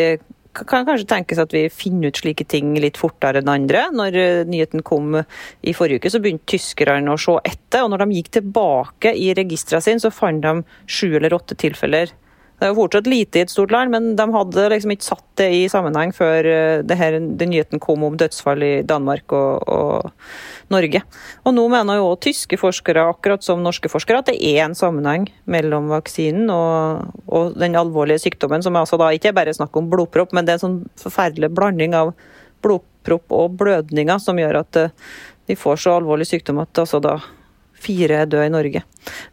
kan 0.65 0.87
kanskje 0.87 1.07
tenkes 1.09 1.41
at 1.43 1.53
vi 1.53 1.65
finner 1.73 2.09
ut 2.09 2.21
slike 2.21 2.47
ting 2.49 2.73
litt 2.81 2.99
fortere 2.99 3.43
enn 3.43 3.51
andre. 3.51 3.87
Når 3.93 4.17
eh, 4.21 4.43
nyheten 4.49 4.85
kom 4.87 5.17
i 5.17 5.75
forrige 5.77 6.01
uke, 6.01 6.13
så 6.13 6.21
begynte 6.23 6.49
tyskerne 6.55 7.13
å 7.13 7.19
se 7.21 7.37
etter. 7.47 7.83
Og 7.83 7.91
når 7.93 8.05
de 8.05 8.19
gikk 8.19 8.31
tilbake 8.39 9.13
i 9.13 9.33
registrene 9.37 9.83
sine, 9.85 10.03
så 10.03 10.13
fant 10.13 10.41
de 10.43 10.61
sju 10.89 11.11
eller 11.13 11.35
åtte 11.37 11.57
tilfeller 11.59 12.13
det 12.57 12.65
er 12.65 12.71
jo 12.71 12.79
fortsatt 12.79 13.07
lite 13.09 13.37
i 13.37 13.43
et 13.45 13.51
stort 13.53 13.69
land, 13.69 13.91
men 13.93 14.15
de 14.17 14.25
hadde 14.33 14.63
liksom 14.73 14.93
ikke 14.95 15.05
satt 15.05 15.25
det 15.37 15.47
i 15.53 15.59
sammenheng 15.69 16.09
før 16.15 16.47
eh, 16.49 16.95
her, 16.97 17.17
den 17.21 17.51
nyheten 17.53 17.81
kom 17.83 18.01
om 18.07 18.17
dødsfall 18.17 18.65
i 18.65 18.71
Danmark 18.87 19.35
og, 19.37 19.61
og 19.69 20.71
Norge. 20.73 21.03
Og 21.45 21.53
nå 21.53 21.67
mener 21.69 21.99
jo 21.99 22.09
tyske 22.17 22.57
forskere, 22.57 23.05
akkurat 23.13 23.45
som 23.45 23.61
norske 23.61 23.91
forskere, 23.93 24.23
at 24.23 24.31
det 24.31 24.39
er 24.41 24.63
en 24.65 24.77
sammenheng 24.77 25.29
mellom 25.45 25.91
vaksinen 25.93 26.49
og, 26.49 27.13
og 27.29 27.53
den 27.61 27.77
alvorlige 27.77 28.25
sykdommen, 28.25 28.65
som 28.65 28.79
altså 28.81 28.97
da 28.97 29.11
ikke 29.13 29.29
er 29.29 29.37
bare 29.37 29.53
snakk 29.53 29.77
om 29.77 29.93
blodpropp, 29.93 30.33
men 30.33 30.47
det 30.47 30.55
er 30.55 30.61
en 30.61 30.65
sånn 30.65 30.83
forferdelig 30.97 31.53
blanding 31.53 31.93
av 31.97 32.15
blodpropp 32.65 33.37
og 33.37 33.61
blødninger 33.61 34.23
som 34.23 34.41
gjør 34.41 34.63
at 34.63 34.81
eh, 34.81 34.93
de 35.47 35.55
får 35.55 35.85
så 35.85 35.99
alvorlig 36.01 36.25
sykdom 36.27 36.65
at 36.65 36.81
altså 36.81 37.05
da 37.05 37.19
fire 37.81 38.25
døde 38.29 38.49
i 38.49 38.53
Norge. 38.53 38.83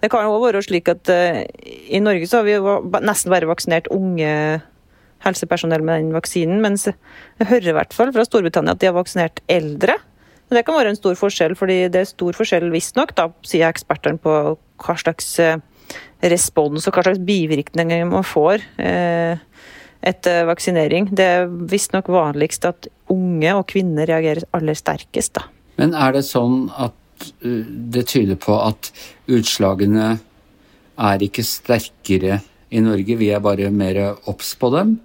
Det 0.03 0.11
kan 0.13 0.27
jo 0.27 0.39
være 0.43 0.63
slik 0.65 0.89
at 0.93 1.11
uh, 1.13 1.43
i 1.65 2.01
Norge 2.03 2.29
så 2.31 2.43
har 2.43 2.49
vi 2.49 2.57
nesten 3.05 3.33
bare 3.33 3.51
vaksinert 3.51 3.91
unge 3.95 4.31
helsepersonell 5.25 5.85
med 5.85 6.03
den 6.03 6.17
vaksinen, 6.17 6.61
mens 6.61 6.89
jeg 6.89 7.49
hører 7.49 7.71
i 7.71 7.77
hvert 7.79 7.95
fall 7.97 8.13
fra 8.13 8.27
Storbritannia 8.27 8.75
at 8.77 8.83
de 8.83 8.91
har 8.91 8.97
vaksinert 8.97 9.41
eldre. 9.51 9.97
Men 10.49 10.59
det 10.59 10.65
kan 10.67 10.77
være 10.77 10.93
en 10.93 10.99
stor 10.99 11.17
forskjell, 11.17 11.55
fordi 11.57 11.79
det 11.93 12.03
er 12.03 12.11
stor 12.11 12.37
forskjell 12.37 12.69
visstnok, 12.75 13.15
sier 13.49 13.71
ekspertene, 13.71 14.21
på 14.21 14.35
hva 14.85 14.97
slags 15.01 15.31
uh, 15.41 15.57
respons 16.25 16.89
og 16.89 16.97
hva 16.97 17.07
slags 17.07 17.23
bivirkninger 17.25 18.05
man 18.11 18.27
får 18.27 18.67
uh, 18.81 19.41
etter 20.05 20.45
vaksinering. 20.51 21.09
Det 21.17 21.31
er 21.39 21.49
visstnok 21.49 22.11
vanligst 22.13 22.69
at 22.69 22.91
unge 23.13 23.57
og 23.57 23.65
kvinner 23.73 24.09
reagerer 24.11 24.45
aller 24.57 24.77
sterkest, 24.77 25.39
da. 25.41 25.49
Men 25.81 25.97
er 25.97 26.13
det 26.15 26.23
sånn 26.29 26.69
at 26.77 26.95
Eh, 26.95 27.04
det 27.41 28.07
tyder 28.11 28.39
på 28.41 28.57
at 28.65 28.91
utslagene 29.31 30.15
er 30.95 31.27
ikke 31.27 31.45
sterkere 31.47 32.41
i 32.75 32.83
Norge, 32.83 33.17
vi 33.19 33.31
er 33.35 33.43
bare 33.43 33.71
mer 33.75 34.01
obs 34.31 34.55
på 34.59 34.71
dem? 34.75 34.97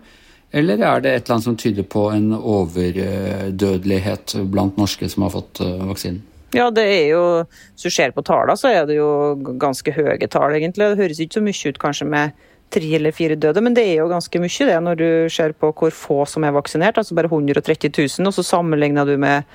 Eller 0.52 0.82
er 0.82 1.04
det 1.04 1.12
et 1.14 1.28
eller 1.28 1.36
annet 1.36 1.46
som 1.46 1.58
tyder 1.60 1.86
på 1.86 2.08
en 2.10 2.32
overdødelighet 2.34 4.34
blant 4.50 4.78
norske 4.82 5.10
som 5.12 5.28
har 5.28 5.36
fått 5.36 5.62
eh, 5.62 5.88
vaksinen? 5.90 6.24
Ja, 6.56 6.72
det 6.74 6.86
er 6.90 7.08
jo, 7.12 7.24
Hvis 7.76 7.86
du 7.86 7.94
ser 7.94 8.16
på 8.16 8.24
tallene, 8.26 8.58
så 8.58 8.72
er 8.74 8.88
det 8.90 8.96
jo 8.98 9.38
ganske 9.62 9.94
høye 9.94 10.26
tall, 10.26 10.56
egentlig. 10.58 10.88
Det 10.90 11.02
høres 11.04 11.22
ikke 11.22 11.38
så 11.38 11.46
mye 11.46 11.70
ut 11.70 11.82
kanskje 11.82 12.08
med 12.10 12.48
tre 12.74 12.90
eller 12.98 13.14
fire 13.14 13.38
døde, 13.38 13.62
men 13.66 13.76
det 13.78 13.86
er 13.86 14.02
jo 14.02 14.10
ganske 14.10 14.42
mye 14.42 14.70
det 14.70 14.80
når 14.86 14.96
du 14.98 15.10
ser 15.34 15.54
på 15.58 15.70
hvor 15.74 15.94
få 15.94 16.24
som 16.30 16.46
er 16.46 16.58
vaksinert. 16.58 16.98
Altså 16.98 17.18
bare 17.18 17.30
130 17.30 17.94
000, 17.94 18.30
og 18.30 18.34
så 18.34 18.46
sammenligner 18.46 19.06
du 19.06 19.16
med 19.22 19.46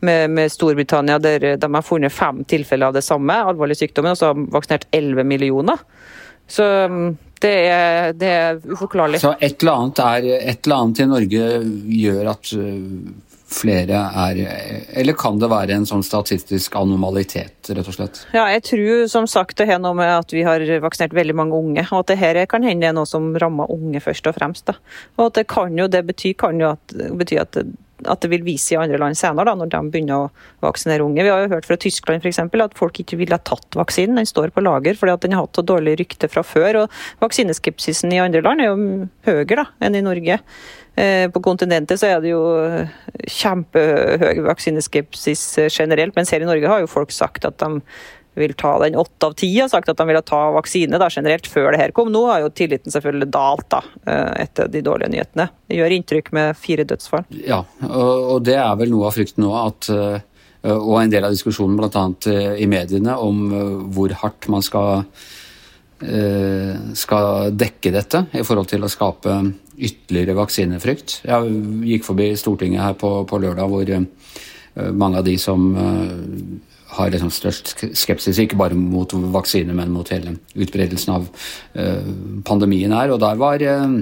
med, 0.00 0.30
med, 0.30 0.52
Storbritannia, 0.52 1.18
der 1.18 1.56
de 1.56 1.74
har 1.74 1.82
funnet 1.82 2.12
fem 2.12 2.44
tilfeller 2.44 2.90
av 2.90 2.96
det 2.96 3.04
samme, 3.04 3.36
alvorlig 3.50 3.78
sykdommen, 3.78 4.12
og 4.12 4.20
så 4.20 4.30
har 4.30 4.38
de 4.38 4.48
vaksinert 4.52 4.88
11 4.94 5.24
millioner. 5.24 5.80
Så 6.46 6.64
mm, 6.64 7.16
det 7.40 7.54
er, 7.68 8.12
det 8.16 8.32
er, 8.32 8.58
uforklarlig. 8.64 9.20
Så 9.20 9.34
et 9.40 9.62
eller, 9.62 9.72
annet 9.72 10.02
er, 10.04 10.28
et 10.52 10.66
eller 10.66 10.82
annet 10.82 11.00
i 11.00 11.08
Norge 11.10 11.48
gjør 11.96 12.30
at 12.32 12.52
øh, 12.56 12.76
flere 13.46 13.98
er 14.26 14.38
Eller 14.98 15.14
kan 15.18 15.38
det 15.38 15.50
være 15.50 15.76
en 15.76 15.86
sånn 15.86 16.04
statistisk 16.06 16.74
anomalitet, 16.78 17.70
rett 17.70 17.90
og 17.90 17.94
slett? 17.94 18.22
Ja, 18.34 18.46
jeg 18.50 18.64
tror 18.66 19.06
som 19.10 19.28
sagt 19.30 19.58
det 19.60 19.68
har 19.70 19.80
noe 19.82 19.94
med 19.98 20.10
at 20.10 20.32
vi 20.34 20.42
har 20.46 20.62
vaksinert 20.82 21.14
veldig 21.16 21.36
mange 21.36 21.58
unge, 21.58 21.86
og 21.90 22.04
at 22.04 22.12
det 22.12 22.20
her 22.22 22.42
kan 22.50 22.66
hende 22.66 22.88
er 22.88 22.96
noe 22.96 23.08
som 23.08 23.32
rammer 23.38 23.70
unge 23.72 24.02
først 24.02 24.26
og 24.30 24.38
fremst. 24.38 24.66
Da. 24.70 24.78
Og 25.18 25.28
at 25.28 25.42
det 25.42 25.46
kan 25.52 25.76
jo 25.78 25.88
det 25.92 26.02
betyr, 26.08 26.34
kan 26.40 26.62
jo 26.62 26.72
at, 26.74 26.96
bety 27.16 27.38
at 27.42 27.60
at 28.04 28.20
det 28.20 28.30
vil 28.32 28.44
vise 28.44 28.74
i 28.74 28.78
andre 28.78 28.98
land 29.00 29.16
senere, 29.16 29.48
da, 29.48 29.54
når 29.56 29.70
de 29.72 29.80
begynner 29.92 30.26
å 30.26 30.66
vaksinere 30.66 31.04
unge. 31.06 31.24
Vi 31.24 31.32
har 31.32 31.44
jo 31.44 31.52
hørt 31.54 31.68
fra 31.68 31.78
Tyskland 31.80 32.24
for 32.24 32.30
eksempel, 32.30 32.64
at 32.66 32.76
folk 32.76 33.00
ikke 33.00 33.18
ville 33.20 33.36
ha 33.36 33.40
tatt 33.40 33.78
vaksinen. 33.78 34.20
Den 34.20 34.28
står 34.28 34.52
på 34.52 34.64
lager 34.64 34.98
fordi 34.98 35.14
at 35.14 35.24
den 35.24 35.36
har 35.36 35.46
hatt 35.46 35.56
så 35.56 35.64
dårlig 35.66 35.96
rykte 36.02 36.28
fra 36.32 36.44
før. 36.46 36.82
og 36.82 37.22
Vaksineskepsisen 37.24 38.12
i 38.12 38.20
andre 38.22 38.44
land 38.44 38.64
er 38.64 38.68
jo 38.72 39.06
høyere 39.28 39.62
da, 39.62 39.68
enn 39.86 39.96
i 39.96 40.04
Norge. 40.04 40.40
Eh, 40.96 41.26
på 41.32 41.42
kontinentet 41.44 42.00
så 42.00 42.12
er 42.12 42.20
det 42.24 42.34
jo 42.34 42.44
kjempehøy 43.38 44.44
vaksineskepsis 44.46 45.48
generelt, 45.68 46.16
mens 46.16 46.32
her 46.32 46.44
i 46.44 46.48
Norge 46.48 46.70
har 46.72 46.84
jo 46.84 46.92
folk 46.92 47.12
sagt 47.12 47.48
at 47.48 47.60
de 47.60 47.80
vil 48.36 48.54
ta 48.54 48.78
den. 48.78 48.96
Åtte 48.96 49.26
av 49.26 49.32
ti 49.32 49.48
har 49.58 49.68
sagt 49.72 49.88
at 49.88 49.98
de 49.98 50.06
ville 50.08 50.22
ta 50.26 50.40
vaksine 50.54 51.00
da, 51.00 51.08
generelt 51.12 51.48
før 51.48 51.70
det 51.72 51.80
her 51.80 51.94
kom. 51.96 52.10
Nå 52.12 52.26
har 52.28 52.44
jo 52.44 52.52
tilliten 52.52 52.92
selvfølgelig 52.92 53.30
dalt 53.32 53.68
da, 53.72 53.80
eh, 54.04 54.44
etter 54.44 54.68
de 54.72 54.82
dårlige 54.84 55.12
nyhetene. 55.14 55.48
Det 55.66 55.78
gjør 55.78 55.96
inntrykk 55.96 56.32
med 56.36 56.60
fire 56.60 56.84
dødsfall. 56.88 57.24
Ja, 57.46 57.62
og 57.88 58.44
det 58.44 58.58
er 58.60 58.74
vel 58.76 58.92
noe 58.92 59.08
av 59.08 59.16
frykten 59.16 59.46
nå. 59.46 59.54
at 59.62 59.90
eh, 59.92 60.20
og 60.66 60.96
en 60.98 61.12
del 61.12 61.24
av 61.24 61.32
diskusjonen 61.32 61.78
bl.a. 61.78 62.04
Eh, 62.32 62.60
i 62.64 62.68
mediene 62.68 63.16
om 63.22 63.42
hvor 63.94 64.12
hardt 64.22 64.48
man 64.52 64.64
skal, 64.66 65.06
skal 66.92 67.54
dekke 67.56 67.90
dette 67.94 68.26
i 68.36 68.42
forhold 68.44 68.66
til 68.68 68.82
å 68.84 68.90
skape 68.92 69.38
ytterligere 69.76 70.34
vaksinefrykt. 70.36 71.22
Jeg 71.24 71.60
gikk 71.88 72.04
forbi 72.04 72.26
Stortinget 72.36 72.82
her 72.84 72.98
på, 73.00 73.22
på 73.24 73.38
lørdag 73.40 73.70
hvor 73.72 73.92
mange 74.92 75.22
av 75.22 75.24
de 75.24 75.38
som 75.40 75.70
har 76.94 77.10
liksom 77.10 77.32
størst 77.34 77.74
skepsis, 77.98 78.38
ikke 78.38 78.58
bare 78.58 78.78
mot 78.78 79.10
vaksine, 79.34 79.74
men 79.74 79.92
mot 79.94 80.08
hele 80.14 80.36
utbredelsen 80.54 81.14
av 81.16 81.26
uh, 81.26 82.10
pandemien 82.46 82.94
her. 82.94 83.12
Og 83.14 83.20
der 83.22 83.40
var 83.40 83.62
uh, 83.62 83.98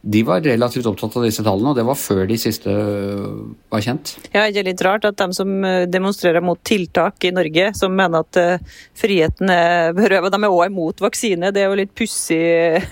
de 0.00 0.22
var 0.22 0.44
relativt 0.46 0.86
opptatt 0.86 1.16
av 1.18 1.24
disse 1.26 1.42
tallene, 1.42 1.72
og 1.72 1.78
det 1.78 1.84
var 1.88 1.98
før 1.98 2.22
de 2.30 2.38
siste 2.38 2.70
eh, 2.70 3.24
var 3.72 3.82
kjent. 3.84 4.14
Ja, 4.30 4.46
det 4.46 4.62
er 4.62 4.68
litt 4.70 4.84
rart 4.86 5.08
at 5.08 5.18
de 5.18 5.28
som 5.36 5.50
demonstrerer 5.90 6.44
mot 6.44 6.60
tiltak 6.62 7.26
i 7.26 7.32
Norge, 7.34 7.72
som 7.78 7.96
mener 7.98 8.22
at 8.24 8.62
friheten 8.98 9.50
er 9.52 9.92
berøvet, 9.98 10.32
de 10.34 10.42
er 10.42 10.54
òg 10.54 10.64
imot 10.70 11.04
vaksine. 11.04 11.52
Det 11.54 11.64
er 11.64 11.70
jo 11.72 11.78
litt 11.82 11.94
pussig 11.98 12.40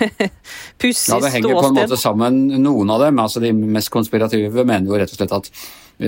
ståsted. 0.76 1.14
Ja, 1.14 1.22
det 1.22 1.34
henger 1.38 1.58
på 1.60 1.66
en 1.70 1.80
måte 1.80 2.00
sammen, 2.00 2.46
noen 2.62 2.94
av 2.94 3.06
dem. 3.06 3.22
altså 3.22 3.42
De 3.44 3.54
mest 3.54 3.92
konspirative 3.94 4.66
mener 4.66 4.90
jo 4.90 4.98
rett 4.98 5.12
og 5.12 5.20
slett 5.20 5.36
at 5.36 5.52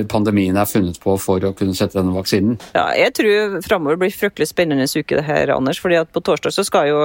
pandemien 0.08 0.56
er 0.56 0.68
funnet 0.68 0.98
på 1.00 1.14
for 1.20 1.44
å 1.44 1.54
kunne 1.56 1.76
sette 1.76 1.98
denne 1.98 2.12
vaksinen? 2.16 2.58
Ja, 2.76 2.90
jeg 2.96 3.14
tror 3.16 3.60
framover 3.64 4.00
blir 4.00 4.12
fryktelig 4.12 4.50
spennende 4.50 4.88
uke 4.88 5.16
det 5.16 5.24
her, 5.24 5.54
Anders. 5.54 5.80
fordi 5.80 6.00
at 6.00 6.12
på 6.12 6.20
torsdag 6.24 6.54
så 6.54 6.64
skal 6.66 6.90
jo 6.90 7.00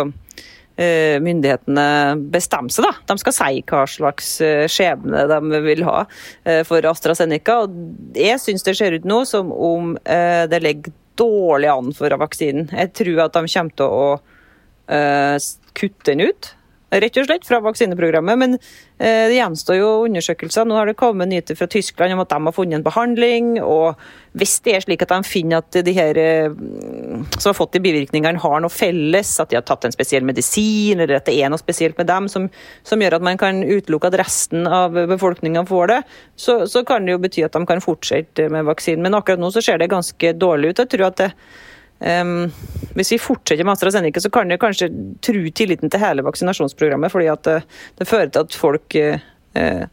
myndighetene 1.23 2.15
bestemme 2.33 2.73
seg. 2.73 2.87
da. 2.87 2.93
De 3.11 3.21
skal 3.21 3.35
si 3.37 3.61
hva 3.69 3.83
slags 3.89 4.29
eh, 4.41 4.65
skjebne 4.71 5.25
de 5.29 5.61
vil 5.67 5.83
ha 5.87 6.03
eh, 6.45 6.63
for 6.67 6.85
AstraZeneca. 6.89 7.59
og 7.65 8.17
Jeg 8.17 8.41
syns 8.41 8.65
det 8.65 8.77
ser 8.79 8.97
ut 8.97 9.05
nå 9.07 9.23
som 9.29 9.51
om 9.53 9.93
det 10.03 10.61
ligger 10.63 10.93
dårlig 11.19 11.69
an 11.69 11.93
for 11.93 12.15
vaksinen. 12.17 12.71
Jeg 12.73 12.93
tror 12.97 13.27
at 13.27 13.37
de 13.37 13.45
kommer 13.53 13.77
til 13.77 13.99
å 14.01 14.07
kutte 15.77 16.09
den 16.09 16.25
ut 16.25 16.49
rett 17.01 17.17
og 17.17 17.27
slett, 17.27 17.45
fra 17.47 17.59
vaksineprogrammet. 17.63 18.39
Men 18.39 18.57
eh, 18.57 19.29
det 19.31 19.37
gjenstår 19.37 19.79
jo 19.79 19.91
undersøkelser. 20.07 20.67
Nå 20.67 20.77
har 20.77 20.89
det 20.89 20.97
kommet 20.99 21.31
nyheter 21.31 21.57
fra 21.57 21.67
Tyskland 21.71 22.15
om 22.15 22.21
at 22.23 22.33
de 22.33 22.39
har 22.45 22.55
funnet 22.55 22.79
en 22.79 22.85
behandling. 22.85 23.49
og 23.63 23.99
Hvis 24.37 24.59
det 24.65 24.75
er 24.75 24.85
slik 24.85 25.05
at 25.05 25.13
de 25.13 25.19
finner 25.27 25.63
at 25.63 25.79
de 25.85 25.95
her 25.95 26.19
eh, 26.19 26.53
som 27.37 27.49
har 27.49 27.57
fått 27.57 27.75
de 27.77 27.83
bivirkningene, 27.83 28.41
har 28.43 28.63
noe 28.63 28.73
felles, 28.73 29.33
at 29.41 29.51
de 29.51 29.59
har 29.59 29.65
tatt 29.67 29.87
en 29.87 29.95
spesiell 29.95 30.25
medisin, 30.27 30.99
eller 30.99 31.19
at 31.19 31.27
det 31.29 31.37
er 31.39 31.51
noe 31.53 31.61
spesielt 31.61 31.97
med 31.99 32.09
dem 32.11 32.29
som, 32.31 32.49
som 32.87 33.01
gjør 33.01 33.19
at 33.19 33.25
man 33.25 33.41
kan 33.41 33.63
utelukke 33.63 34.11
at 34.11 34.19
resten 34.21 34.67
av 34.67 34.95
befolkninga 35.09 35.65
får 35.69 35.91
det, 35.91 35.99
så, 36.35 36.63
så, 36.69 36.83
kan 36.87 37.05
det 37.05 37.15
jo 37.15 37.21
bety 37.23 37.45
at 37.45 37.55
de 37.55 37.65
kan 37.67 37.83
fortsette 37.83 38.49
med 38.51 38.67
vaksinen. 38.67 39.05
Men 39.05 39.15
akkurat 39.17 39.41
nå 39.41 39.51
så 39.53 39.63
ser 39.63 39.79
det 39.79 39.91
ganske 39.93 40.33
dårlig 40.35 40.73
ut. 40.73 40.83
Jeg 40.83 40.91
tror 40.93 41.07
at 41.09 41.21
det 41.21 41.31
Um, 42.03 42.51
hvis 42.97 43.13
vi 43.13 43.21
fortsetter 43.21 43.63
med 43.63 43.77
AstraZeneca, 43.77 44.21
så 44.21 44.31
kan 44.33 44.51
det 44.51 44.59
kanskje 44.61 44.89
true 45.23 45.53
tilliten 45.55 45.91
til 45.91 46.03
hele 46.03 46.25
vaksinasjonsprogrammet. 46.25 47.11
fordi 47.11 47.29
at 47.31 47.43
det, 47.47 47.61
det 47.97 48.07
fører 48.09 48.29
til 48.33 48.43
at 48.43 48.57
folk 48.59 48.97
uh, 48.99 49.87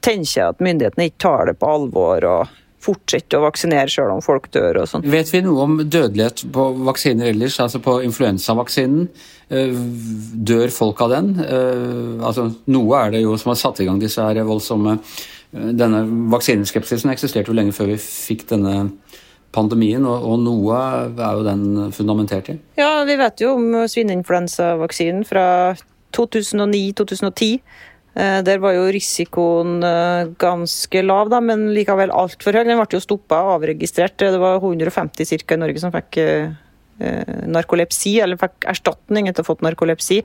tenker 0.00 0.48
at 0.48 0.64
myndighetene 0.64 1.10
ikke 1.10 1.22
tar 1.26 1.46
det 1.50 1.58
på 1.60 1.74
alvor. 1.76 2.24
og 2.24 2.56
fortsette 2.80 3.36
å 3.36 3.42
vaksinere 3.44 3.92
selv 3.92 4.14
om 4.14 4.22
folk 4.24 4.46
dør 4.54 4.78
og 4.82 4.88
sånn. 4.88 5.04
Vet 5.12 5.28
vi 5.34 5.42
noe 5.44 5.66
om 5.66 5.74
dødelighet 5.82 6.46
på 6.52 6.64
vaksiner 6.86 7.28
ellers? 7.34 7.58
Altså 7.60 7.76
på 7.84 7.98
influensavaksinen? 8.06 9.10
Dør 10.48 10.72
folk 10.72 11.02
av 11.04 11.12
den? 11.12 11.28
Altså, 12.24 12.46
noe 12.72 13.02
er 13.02 13.12
det 13.12 13.20
jo 13.24 13.36
som 13.40 13.52
har 13.52 13.60
satt 13.60 13.82
i 13.82 13.88
gang 13.88 14.00
disse 14.00 14.24
her 14.24 14.40
voldsomme 14.48 14.96
Denne 15.50 16.04
vaksineskepsisen 16.32 17.10
eksisterte 17.10 17.50
jo 17.50 17.58
lenge 17.58 17.74
før 17.74 17.90
vi 17.90 17.96
fikk 18.00 18.46
denne 18.52 18.92
pandemien, 19.54 20.04
og, 20.06 20.24
og, 20.26 20.40
noe 20.44 20.80
er 21.10 21.38
jo 21.38 21.46
den 21.46 21.92
fundamentert 21.94 22.52
i? 22.52 22.58
Ja, 22.78 23.02
vi 23.08 23.16
vet 23.18 23.42
jo 23.42 23.54
om 23.58 23.72
svineinfluensavaksinen 23.90 25.24
fra 25.28 25.46
2009-2010. 26.16 27.60
Eh, 28.18 28.40
der 28.42 28.58
var 28.58 28.74
jo 28.74 28.88
risikoen 28.90 29.84
eh, 29.86 30.30
ganske 30.40 31.02
lav, 31.04 31.30
da, 31.30 31.38
men 31.44 31.68
likevel 31.76 32.10
altfor 32.10 32.58
høy. 32.58 32.64
Den 32.66 32.80
ble 32.80 32.98
jo 32.98 33.02
stoppa 33.02 33.42
og 33.46 33.60
avregistrert. 33.60 34.18
Det 34.18 34.40
var 34.42 34.58
150 34.58 35.30
ca. 35.44 35.54
i 35.54 35.62
Norge 35.62 35.82
som 35.82 35.94
fikk 35.94 36.18
eh, 36.22 36.56
narkolepsi, 37.00 38.18
eller 38.20 38.36
fikk 38.40 38.66
erstatning 38.68 39.30
etter 39.30 39.40
å 39.40 39.46
ha 39.46 39.50
fått 39.54 39.64
narkolepsi. 39.64 40.20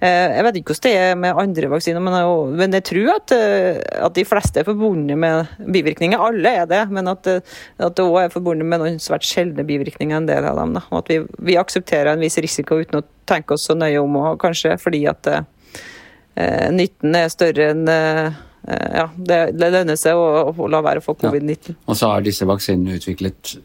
Eh, 0.00 0.32
jeg 0.32 0.44
vet 0.46 0.56
ikke 0.56 0.72
hvordan 0.72 0.86
det 0.86 0.92
er 0.96 1.16
med 1.20 1.38
andre 1.42 1.68
vaksiner, 1.68 2.00
men 2.00 2.14
jeg, 2.16 2.36
men 2.56 2.76
jeg 2.78 2.84
tror 2.88 3.08
at, 3.18 3.32
eh, 3.36 3.80
at, 4.00 4.14
de 4.16 4.24
fleste 4.24 4.62
er 4.62 4.64
forbundet 4.64 5.18
med 5.20 5.50
bivirkninger. 5.60 6.22
Alle 6.24 6.52
er 6.62 6.68
det, 6.70 6.80
men 6.88 7.10
at, 7.12 7.28
eh, 7.28 7.42
at 7.76 7.98
det 7.98 8.06
òg 8.06 8.16
er 8.22 8.32
forbundet 8.32 8.68
med 8.68 8.80
noen 8.80 8.96
svært 9.02 9.28
sjeldne 9.28 9.66
bivirkninger, 9.68 10.16
en 10.16 10.28
del 10.30 10.48
av 10.48 10.56
dem. 10.56 10.72
Da. 10.78 10.86
Og 10.88 11.02
at 11.02 11.12
vi, 11.12 11.20
vi, 11.50 11.58
aksepterer 11.60 12.14
en 12.14 12.24
viss 12.24 12.40
risiko 12.40 12.80
uten 12.80 13.02
å 13.02 13.04
tenke 13.28 13.58
oss 13.58 13.68
så 13.68 13.76
nøye 13.76 14.00
om, 14.00 14.16
og 14.22 14.40
kanskje 14.40 14.78
fordi 14.80 15.02
at 15.10 15.28
eh, 15.34 16.68
nytten 16.72 17.20
er 17.20 17.28
større 17.32 17.68
enn 17.74 17.84
eh, 17.92 18.40
ja, 18.70 19.06
det, 19.16 19.42
det 19.56 19.68
lønner 19.74 20.00
seg 20.00 20.16
å, 20.16 20.48
å, 20.48 20.70
la 20.72 20.80
være 20.84 21.02
å 21.02 21.04
få 21.04 21.18
covid-19. 21.20 21.74
Ja. 21.74 21.82
Og 21.92 22.00
så 22.00 22.14
har 22.14 22.24
disse 22.24 22.48
vaksinene 22.48 22.96
utviklet 22.96 23.58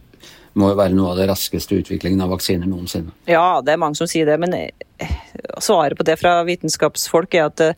må 0.59 0.71
jo 0.71 0.79
være 0.79 0.95
noe 0.95 1.11
av 1.11 1.19
det 1.19 1.27
raskeste 1.29 1.77
utviklingen 1.81 2.23
av 2.23 2.31
vaksiner 2.31 2.69
noensinne. 2.69 3.13
Ja, 3.29 3.61
det 3.65 3.73
er 3.73 3.81
mange 3.81 3.99
som 3.99 4.09
sier 4.09 4.27
det, 4.29 4.37
men 4.41 4.55
eh, 4.55 5.15
svaret 5.63 5.97
på 5.99 6.05
det 6.07 6.17
fra 6.21 6.37
vitenskapsfolk 6.47 7.35
er 7.35 7.49
at 7.49 7.57
det, 7.59 7.71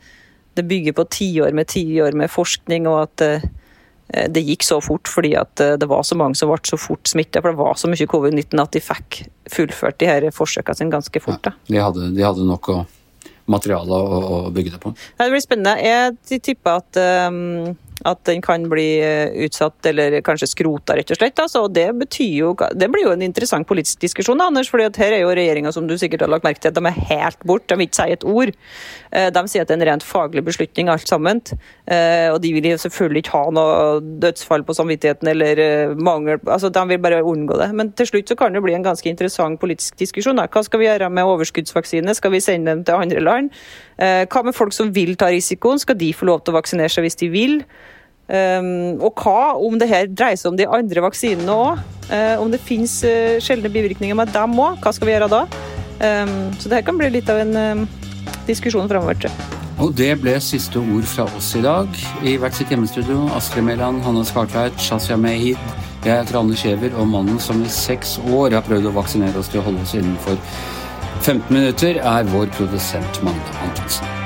det 0.58 0.66
bygger 0.70 0.98
på 0.98 1.08
tiår 1.18 1.58
med 1.58 1.70
tiår 1.74 2.18
med 2.18 2.30
forskning, 2.34 2.90
og 2.90 3.00
at 3.08 3.26
eh, 3.26 3.48
det 4.32 4.46
gikk 4.46 4.64
så 4.64 4.78
fort 4.84 5.10
fordi 5.12 5.34
at 5.40 5.64
eh, 5.64 5.74
det 5.82 5.90
var 5.90 6.06
så 6.08 6.18
mange 6.20 6.38
som 6.38 6.52
ble 6.52 6.62
så 6.70 6.80
fort 6.80 7.10
smitta. 7.10 7.42
For 7.42 7.54
det 7.54 7.62
var 7.64 7.82
så 7.82 7.90
mye 7.90 8.10
covid-19 8.14 8.62
at 8.62 8.78
de 8.78 8.84
fikk 8.84 9.24
fullført 9.54 9.98
de 10.04 10.12
her 10.12 10.30
forsøkene 10.36 10.78
sine 10.78 10.94
ganske 10.94 11.24
fort. 11.24 11.50
Ja, 11.50 11.58
de, 11.74 11.82
hadde, 11.82 12.14
de 12.14 12.26
hadde 12.30 12.46
nok 12.46 12.72
å, 12.76 12.78
materiale 13.50 13.98
å, 13.98 14.22
å, 14.22 14.40
bygge 14.54 14.76
det 14.76 14.84
på. 14.84 14.94
Det 15.18 15.30
blir 15.34 15.44
spennende. 15.44 15.78
Jeg 15.82 16.42
tipper 16.46 16.82
at 16.84 17.04
um 17.32 17.76
at 18.08 18.24
den 18.30 18.42
kan 18.44 18.66
bli 18.72 18.86
eh, 19.04 19.34
utsatt 19.46 19.86
eller 19.90 20.20
kanskje 20.26 20.50
skrota, 20.52 20.96
rett 20.96 21.12
og 21.12 21.20
slett. 21.20 21.40
Altså, 21.44 21.66
det, 21.72 21.90
jo, 22.24 22.54
det 22.76 22.90
blir 22.92 23.08
jo 23.08 23.14
en 23.16 23.26
interessant 23.26 23.68
politisk 23.68 24.02
diskusjon, 24.04 24.42
Anders. 24.44 24.70
for 24.72 24.82
her 24.82 25.14
er 25.14 25.24
jo 25.24 25.34
regjeringa 25.36 25.74
som 25.76 25.88
du 25.90 25.98
sikkert 26.00 26.24
har 26.26 26.32
lagt 26.32 26.46
merke 26.48 26.64
til, 26.64 26.72
at 26.72 26.80
de 26.80 26.86
er 26.88 27.02
helt 27.12 27.44
borte. 27.48 27.74
De 27.74 27.80
vil 27.80 27.90
ikke 27.90 28.00
si 28.00 28.16
et 28.16 28.28
ord. 28.28 28.54
Eh, 29.12 29.28
de 29.36 29.44
sier 29.52 29.66
at 29.66 29.72
det 29.72 29.76
er 29.76 29.82
en 29.82 29.88
rent 29.92 30.08
faglig 30.08 30.44
beslutning, 30.48 30.92
alt 30.94 31.10
sammen. 31.10 31.42
Eh, 31.86 32.30
og 32.32 32.40
de 32.44 32.54
vil 32.56 32.70
jo 32.72 32.80
selvfølgelig 32.86 33.26
ikke 33.26 33.36
ha 33.36 33.44
noe 33.58 34.00
dødsfall 34.24 34.64
på 34.68 34.76
samvittigheten 34.78 35.28
eller 35.32 35.60
mangel 35.96 36.40
altså 36.46 36.70
De 36.74 36.82
vil 36.90 37.02
bare 37.02 37.24
unngå 37.26 37.58
det. 37.60 37.70
Men 37.76 37.92
til 37.98 38.10
slutt 38.12 38.32
så 38.32 38.38
kan 38.40 38.56
det 38.56 38.64
bli 38.64 38.76
en 38.78 38.86
ganske 38.86 39.10
interessant 39.10 39.60
politisk 39.60 40.00
diskusjon. 40.00 40.40
Hva 40.40 40.64
skal 40.64 40.82
vi 40.82 40.88
gjøre 40.88 41.12
med 41.12 41.28
overskuddsvaksine? 41.28 42.16
Skal 42.16 42.34
vi 42.34 42.44
sende 42.44 42.72
dem 42.72 42.86
til 42.88 43.04
andre 43.04 43.24
land? 43.24 43.52
Hva 43.98 44.44
med 44.46 44.56
folk 44.56 44.76
som 44.76 44.94
vil 44.94 45.16
ta 45.20 45.32
risikoen? 45.34 45.82
Skal 45.82 45.98
de 46.00 46.14
få 46.14 46.28
lov 46.30 46.44
til 46.44 46.54
å 46.54 46.60
vaksinere 46.60 46.94
seg 46.94 47.08
hvis 47.08 47.20
de 47.20 47.32
vil? 47.34 47.62
Um, 48.28 49.00
og 49.00 49.22
hva 49.24 49.54
om 49.56 49.78
det 49.80 49.88
her 49.88 50.10
dreier 50.12 50.36
seg 50.36 50.52
om 50.52 50.58
de 50.60 50.68
andre 50.68 51.04
vaksinene 51.06 51.54
òg? 51.54 51.84
Uh, 52.08 52.16
eh, 52.16 52.34
om 52.42 52.52
det 52.52 52.60
finnes 52.64 53.00
uh, 53.08 53.38
sjeldne 53.44 53.72
bivirkninger 53.72 54.16
med 54.20 54.34
dem 54.36 54.56
òg, 54.60 54.82
hva 54.84 54.92
skal 54.96 55.08
vi 55.08 55.16
gjøre 55.16 55.32
da? 55.32 55.46
Um, 55.98 56.34
så 56.60 56.68
det 56.68 56.82
her 56.82 56.88
kan 56.90 57.00
bli 57.00 57.10
litt 57.16 57.32
av 57.32 57.40
en 57.42 57.56
um, 57.56 57.86
diskusjon 58.50 58.90
framover. 58.92 59.32
Og 59.78 59.94
det 59.96 60.10
ble 60.20 60.36
siste 60.42 60.82
ord 60.82 61.08
fra 61.08 61.28
oss 61.38 61.54
i 61.56 61.64
dag. 61.64 61.88
I 62.26 62.36
hvert 62.42 62.58
sitt 62.58 62.72
hjemmestudio 62.74 63.28
Astrid 63.38 63.66
Mæland, 63.68 64.02
Hanne 64.04 64.26
Skartveit, 64.28 64.76
Shazia 64.82 65.18
Mehid. 65.22 65.62
Jeg 66.04 66.22
heter 66.22 66.40
Anne 66.42 66.58
Skjever, 66.58 66.94
og 67.00 67.10
mannen 67.12 67.40
som 67.44 67.64
i 67.64 67.72
seks 67.72 68.18
år 68.28 68.58
har 68.58 68.66
prøvd 68.68 68.90
å 68.90 68.96
vaksinere 68.98 69.40
oss 69.40 69.52
til 69.54 69.62
å 69.62 69.68
holde 69.70 69.88
oss 69.88 69.96
innenfor 69.98 70.40
15 71.24 71.50
minutter, 71.54 72.00
er 72.04 72.32
vår 72.36 72.52
produsent 72.58 73.26
Magne 73.26 73.60
Antonsen. 73.66 74.17